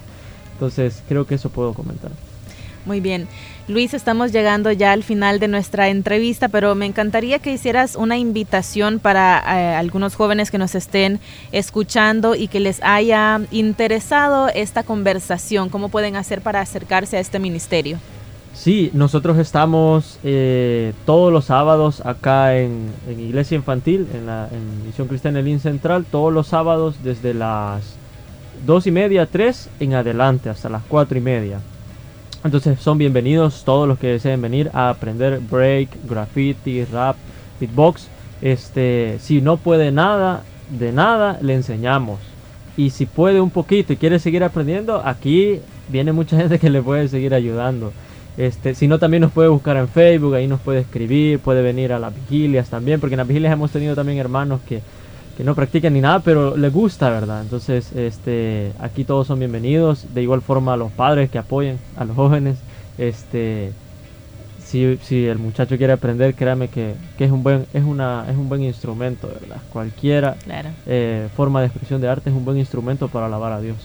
Entonces 0.55 1.03
creo 1.09 1.27
que 1.27 1.35
eso 1.35 1.51
puedo 1.51 1.75
comentar. 1.75 2.11
Muy 2.87 3.01
bien. 3.01 3.29
Luis, 3.69 3.93
estamos 3.93 4.33
llegando 4.33 4.73
ya 4.73 4.93
al 4.93 5.03
final 5.03 5.41
de 5.41 5.47
nuestra 5.47 5.91
entrevista, 5.91 6.49
pero 6.49 6.75
me 6.75 6.87
encantaría 6.87 7.39
que 7.39 7.53
hicieras 7.53 7.97
una 7.97 8.17
invitación 8.17 8.99
para 8.99 9.41
eh, 9.41 9.75
algunos 9.75 10.15
jóvenes 10.15 10.51
que 10.51 10.57
nos 10.57 10.75
estén 10.75 11.21
escuchando 11.53 12.35
y 12.35 12.49
que 12.49 12.61
les 12.61 12.83
haya 12.83 13.43
interesado 13.51 14.49
esta 14.49 14.85
conversación. 14.85 15.69
¿Cómo 15.69 15.91
pueden 15.91 16.17
hacer 16.17 16.41
para 16.41 16.63
acercarse 16.63 17.19
a 17.19 17.21
este 17.21 17.39
ministerio? 17.39 17.99
Sí, 18.55 18.91
nosotros 18.95 19.37
estamos 19.37 20.19
eh, 20.25 20.95
todos 21.05 21.31
los 21.31 21.45
sábados 21.45 22.01
acá 22.07 22.57
en, 22.57 22.91
Iglesia 23.07 23.57
Infantil, 23.57 24.09
en 24.15 24.25
la 24.25 24.49
Misión 24.87 25.09
Cristiana 25.09 25.41
Elín 25.41 25.61
Central, 25.61 26.07
todos 26.11 26.33
los 26.33 26.47
sábados 26.47 26.97
desde 27.05 27.35
las 27.35 27.83
dos 28.65 28.87
y 28.87 28.93
media, 28.93 29.27
tres 29.27 29.69
en 29.79 29.93
adelante, 29.93 30.49
hasta 30.49 30.71
las 30.71 30.83
cuatro 30.89 31.19
y 31.19 31.21
media. 31.21 31.61
Entonces 32.45 32.79
son 32.79 32.99
bienvenidos 32.99 33.65
todos 33.65 33.89
los 33.89 33.99
que 33.99 34.07
deseen 34.07 34.41
venir 34.41 34.71
a 34.73 34.91
aprender 34.91 35.41
break, 35.41 35.89
graffiti, 36.09 36.85
rap, 36.85 37.17
beatbox. 37.59 38.07
Este, 38.41 39.19
si 39.21 39.41
no 39.41 39.57
puede 39.57 39.91
nada, 39.91 40.45
de 40.71 40.93
nada, 40.93 41.39
le 41.43 41.55
enseñamos. 41.55 42.21
Y 42.77 42.91
si 42.91 43.07
puede 43.07 43.41
un 43.41 43.51
poquito 43.51 43.93
y 43.93 43.97
quiere 43.97 44.21
seguir 44.21 44.45
aprendiendo, 44.45 45.03
aquí 45.05 45.61
viene 45.89 46.13
mucha 46.13 46.37
gente 46.41 46.61
que 46.61 46.71
le 46.71 46.81
puede 46.81 47.09
seguir 47.09 47.35
ayudando. 47.35 47.93
Este, 48.37 48.77
si 48.77 48.87
no, 48.87 49.01
también 49.01 49.23
nos 49.23 49.33
puede 49.33 49.49
buscar 49.49 49.77
en 49.77 49.89
Facebook, 49.89 50.37
ahí 50.37 50.47
nos 50.47 50.61
puede 50.61 50.79
escribir, 50.81 51.41
puede 51.41 51.61
venir 51.61 51.93
a 51.93 51.99
las 51.99 52.15
vigilias 52.15 52.71
también, 52.71 53.01
porque 53.01 53.15
en 53.15 53.19
las 53.19 53.27
vigilias 53.27 53.53
hemos 53.53 53.73
tenido 53.73 53.97
también 53.97 54.19
hermanos 54.19 54.61
que 54.69 54.81
que 55.39 55.45
no 55.45 55.55
practican 55.55 55.95
ni 55.95 56.01
nada, 56.01 56.19
pero 56.19 56.57
les 56.57 56.73
gusta, 56.73 57.11
¿verdad? 57.11 57.43
Entonces, 57.43 57.93
este, 57.93 58.73
aquí 58.81 59.05
todos 59.05 59.29
son 59.29 59.39
bienvenidos. 59.39 60.13
De 60.13 60.21
igual 60.21 60.43
forma 60.43 60.75
a 60.75 60.77
los 60.77 60.91
padres 60.91 61.31
que 61.31 61.39
apoyen 61.39 61.79
a 61.97 62.05
los 62.05 62.17
jóvenes. 62.17 62.59
Este, 62.99 63.71
si, 64.65 64.99
si 65.01 65.27
el 65.27 65.39
muchacho 65.39 65.79
quiere 65.79 65.93
aprender, 65.93 66.35
créame 66.35 66.67
que, 66.67 66.97
que, 67.17 67.25
es 67.25 67.31
un 67.31 67.45
buen, 67.45 67.67
es 67.73 67.85
una, 67.85 68.27
es 68.29 68.37
un 68.37 68.49
buen 68.49 68.65
instrumento, 68.65 69.29
¿verdad? 69.29 69.63
Cualquiera 69.73 70.37
eh, 70.87 71.29
forma 71.37 71.61
de 71.61 71.69
expresión 71.69 72.01
de 72.01 72.09
arte 72.09 72.31
es 72.31 72.37
un 72.37 72.45
buen 72.45 72.59
instrumento 72.59 73.07
para 73.07 73.27
alabar 73.27 73.53
a 73.53 73.61
Dios. 73.61 73.77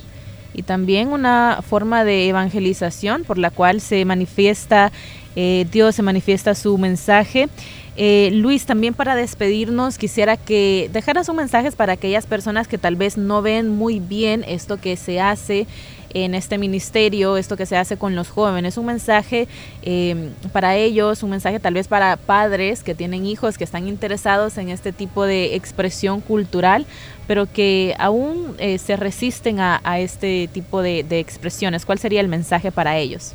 Y 0.55 0.63
también 0.63 1.09
una 1.09 1.59
forma 1.61 2.03
de 2.03 2.29
evangelización 2.29 3.25
por 3.25 3.37
la 3.37 3.51
cual 3.51 3.79
se 3.79 4.03
manifiesta 4.05 4.91
eh, 5.35 5.67
Dios, 5.71 5.95
se 5.95 6.01
manifiesta 6.01 6.55
su 6.55 6.77
mensaje. 6.79 7.47
Eh, 7.95 8.31
Luis, 8.33 8.65
también 8.65 8.93
para 8.95 9.15
despedirnos, 9.15 9.97
quisiera 9.97 10.35
que 10.35 10.89
dejaras 10.91 11.29
un 11.29 11.35
mensaje 11.35 11.71
para 11.71 11.93
aquellas 11.93 12.25
personas 12.25 12.67
que 12.67 12.79
tal 12.79 12.95
vez 12.95 13.17
no 13.17 13.41
ven 13.41 13.69
muy 13.69 13.99
bien 13.99 14.43
esto 14.47 14.77
que 14.77 14.95
se 14.95 15.21
hace 15.21 15.67
en 16.13 16.35
este 16.35 16.57
ministerio, 16.57 17.37
esto 17.37 17.57
que 17.57 17.65
se 17.65 17.75
hace 17.75 17.97
con 17.97 18.15
los 18.15 18.29
jóvenes, 18.29 18.77
un 18.77 18.85
mensaje 18.85 19.47
em, 19.81 20.29
para 20.51 20.75
ellos, 20.75 21.23
un 21.23 21.31
mensaje 21.31 21.59
tal 21.59 21.73
vez 21.73 21.87
para 21.87 22.17
padres 22.17 22.83
que 22.83 22.95
tienen 22.95 23.25
hijos 23.25 23.57
que 23.57 23.63
están 23.63 23.87
interesados 23.87 24.57
en 24.57 24.69
este 24.69 24.91
tipo 24.91 25.25
de 25.25 25.55
expresión 25.55 26.21
cultural, 26.21 26.85
pero 27.27 27.51
que 27.51 27.95
aún 27.97 28.55
eh, 28.59 28.77
se 28.77 28.95
resisten 28.95 29.59
a, 29.59 29.81
este 29.99 30.49
tipo 30.51 30.81
de, 30.81 30.99
expresiones. 31.19 31.85
¿Cuál 31.85 31.99
sería 31.99 32.21
el 32.21 32.27
mensaje 32.27 32.71
para 32.71 32.97
ellos? 32.97 33.33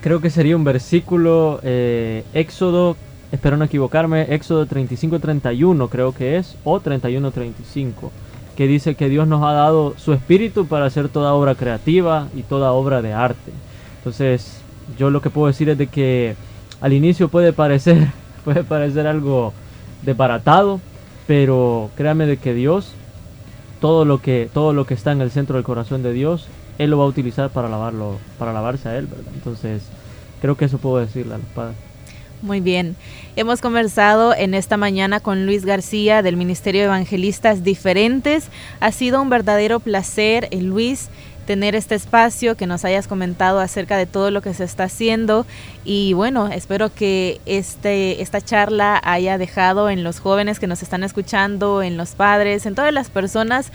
Creo 0.00 0.20
que 0.20 0.30
sería 0.30 0.56
un 0.56 0.64
versículo, 0.64 1.60
eh, 1.62 2.24
Éxodo 2.34 2.96
espero 3.32 3.56
no 3.56 3.64
equivocarme, 3.64 4.32
Éxodo 4.34 4.66
35-31 4.66 5.88
creo 5.88 6.12
que 6.12 6.36
es, 6.36 6.56
o 6.64 6.78
31-35, 6.80 8.10
que 8.56 8.66
dice 8.66 8.94
que 8.94 9.08
Dios 9.08 9.26
nos 9.26 9.42
ha 9.42 9.52
dado 9.52 9.94
su 9.96 10.12
espíritu 10.12 10.66
para 10.66 10.84
hacer 10.84 11.08
toda 11.08 11.32
obra 11.32 11.54
creativa 11.54 12.28
y 12.36 12.42
toda 12.42 12.72
obra 12.72 13.00
de 13.00 13.14
arte. 13.14 13.50
Entonces, 13.98 14.60
yo 14.98 15.10
lo 15.10 15.22
que 15.22 15.30
puedo 15.30 15.46
decir 15.46 15.70
es 15.70 15.78
de 15.78 15.86
que 15.86 16.36
al 16.80 16.92
inicio 16.92 17.28
puede 17.28 17.54
parecer, 17.54 18.08
puede 18.44 18.64
parecer 18.64 19.06
algo 19.06 19.54
desbaratado, 20.02 20.80
pero 21.26 21.90
créame 21.96 22.26
de 22.26 22.36
que 22.36 22.52
Dios, 22.52 22.92
todo 23.80 24.04
lo 24.04 24.20
que, 24.20 24.50
todo 24.52 24.74
lo 24.74 24.84
que 24.84 24.94
está 24.94 25.12
en 25.12 25.22
el 25.22 25.30
centro 25.30 25.56
del 25.56 25.64
corazón 25.64 26.02
de 26.02 26.12
Dios, 26.12 26.48
Él 26.76 26.90
lo 26.90 26.98
va 26.98 27.04
a 27.04 27.08
utilizar 27.08 27.48
para 27.48 27.70
lavarlo, 27.70 28.18
para 28.38 28.52
lavarse 28.52 28.90
a 28.90 28.98
Él, 28.98 29.06
¿verdad? 29.06 29.32
Entonces, 29.34 29.82
creo 30.42 30.56
que 30.58 30.66
eso 30.66 30.76
puedo 30.76 30.98
decirle 30.98 31.34
a 31.34 31.38
los 31.38 31.46
padres. 31.46 31.91
Muy 32.42 32.58
bien. 32.60 32.96
Hemos 33.36 33.60
conversado 33.60 34.34
en 34.34 34.54
esta 34.54 34.76
mañana 34.76 35.20
con 35.20 35.46
Luis 35.46 35.64
García 35.64 36.22
del 36.22 36.36
Ministerio 36.36 36.80
de 36.80 36.86
Evangelistas 36.86 37.62
Diferentes. 37.62 38.48
Ha 38.80 38.90
sido 38.90 39.22
un 39.22 39.30
verdadero 39.30 39.78
placer, 39.78 40.48
eh, 40.50 40.60
Luis 40.60 41.08
tener 41.46 41.74
este 41.74 41.94
espacio, 41.94 42.56
que 42.56 42.66
nos 42.66 42.84
hayas 42.84 43.06
comentado 43.06 43.60
acerca 43.60 43.96
de 43.96 44.06
todo 44.06 44.30
lo 44.30 44.42
que 44.42 44.54
se 44.54 44.64
está 44.64 44.84
haciendo 44.84 45.44
y 45.84 46.12
bueno, 46.12 46.48
espero 46.48 46.94
que 46.94 47.40
este, 47.46 48.22
esta 48.22 48.40
charla 48.40 49.00
haya 49.02 49.38
dejado 49.38 49.90
en 49.90 50.04
los 50.04 50.20
jóvenes 50.20 50.60
que 50.60 50.68
nos 50.68 50.82
están 50.82 51.02
escuchando, 51.02 51.82
en 51.82 51.96
los 51.96 52.10
padres, 52.12 52.64
en 52.66 52.74
todas 52.74 52.92
las 52.92 53.10
personas, 53.10 53.72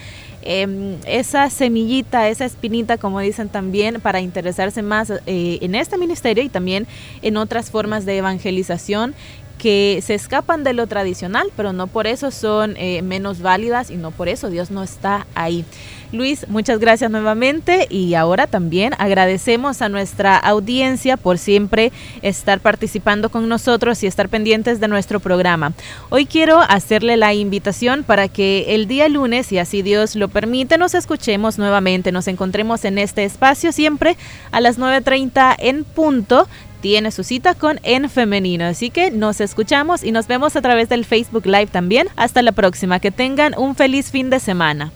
em, 0.47 0.95
esa 1.05 1.49
semillita, 1.49 2.29
esa 2.29 2.45
espinita, 2.45 2.97
como 2.97 3.19
dicen 3.19 3.49
también, 3.49 3.99
para 3.99 4.21
interesarse 4.21 4.81
más 4.81 5.11
eh, 5.11 5.59
en 5.61 5.75
este 5.75 5.97
ministerio 5.97 6.43
y 6.43 6.49
también 6.49 6.87
en 7.21 7.37
otras 7.37 7.69
formas 7.69 8.05
de 8.05 8.17
evangelización 8.17 9.13
que 9.57 9.99
se 10.03 10.13
escapan 10.13 10.63
de 10.63 10.73
lo 10.73 10.87
tradicional, 10.87 11.47
pero 11.55 11.73
no 11.73 11.87
por 11.87 12.07
eso 12.07 12.31
son 12.31 12.75
eh, 12.77 13.01
menos 13.01 13.41
válidas 13.41 13.91
y 13.91 13.97
no 13.97 14.11
por 14.11 14.29
eso 14.29 14.49
Dios 14.49 14.71
no 14.71 14.83
está 14.83 15.27
ahí. 15.35 15.65
Luis, 16.13 16.47
muchas 16.47 16.79
gracias 16.79 17.11
nuevamente 17.11 17.85
y 17.89 18.13
ahora 18.13 18.47
también 18.47 18.93
agradecemos 18.97 19.81
a 19.81 19.89
nuestra 19.89 20.37
audiencia 20.37 21.17
por 21.17 21.37
siempre 21.37 21.91
estar 22.21 22.61
participando 22.61 23.29
con 23.29 23.49
nosotros 23.49 24.01
y 24.03 24.07
estar 24.07 24.29
pendientes 24.29 24.79
de 24.79 24.87
nuestro 24.87 25.19
programa. 25.19 25.73
Hoy 26.09 26.25
quiero 26.25 26.61
hacerle 26.61 27.17
la 27.17 27.33
invitación 27.33 28.05
para 28.05 28.29
que 28.29 28.73
el 28.75 28.87
día 28.87 29.09
lunes, 29.09 29.47
si 29.47 29.57
así 29.57 29.81
Dios 29.81 30.15
lo 30.15 30.29
permite, 30.29 30.77
nos 30.77 30.95
escuchemos 30.95 31.57
nuevamente, 31.57 32.13
nos 32.13 32.29
encontremos 32.29 32.85
en 32.85 32.99
este 32.99 33.25
espacio 33.25 33.73
siempre 33.73 34.15
a 34.51 34.61
las 34.61 34.79
9.30 34.79 35.55
en 35.59 35.83
punto 35.83 36.47
tiene 36.81 37.11
su 37.11 37.23
cita 37.23 37.55
con 37.55 37.79
En 37.83 38.09
Femenino. 38.09 38.65
Así 38.65 38.89
que 38.89 39.11
nos 39.11 39.41
escuchamos 39.41 40.03
y 40.03 40.11
nos 40.11 40.27
vemos 40.27 40.55
a 40.55 40.61
través 40.61 40.89
del 40.89 41.05
Facebook 41.05 41.45
Live 41.45 41.67
también. 41.67 42.07
Hasta 42.15 42.41
la 42.41 42.51
próxima. 42.51 42.99
Que 42.99 43.11
tengan 43.11 43.53
un 43.57 43.75
feliz 43.75 44.11
fin 44.11 44.29
de 44.29 44.39
semana. 44.39 44.91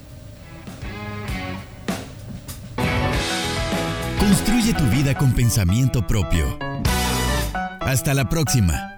Construye 4.18 4.74
tu 4.74 4.84
vida 4.84 5.14
con 5.14 5.34
pensamiento 5.34 6.06
propio. 6.06 6.58
Hasta 7.80 8.14
la 8.14 8.28
próxima. 8.28 8.96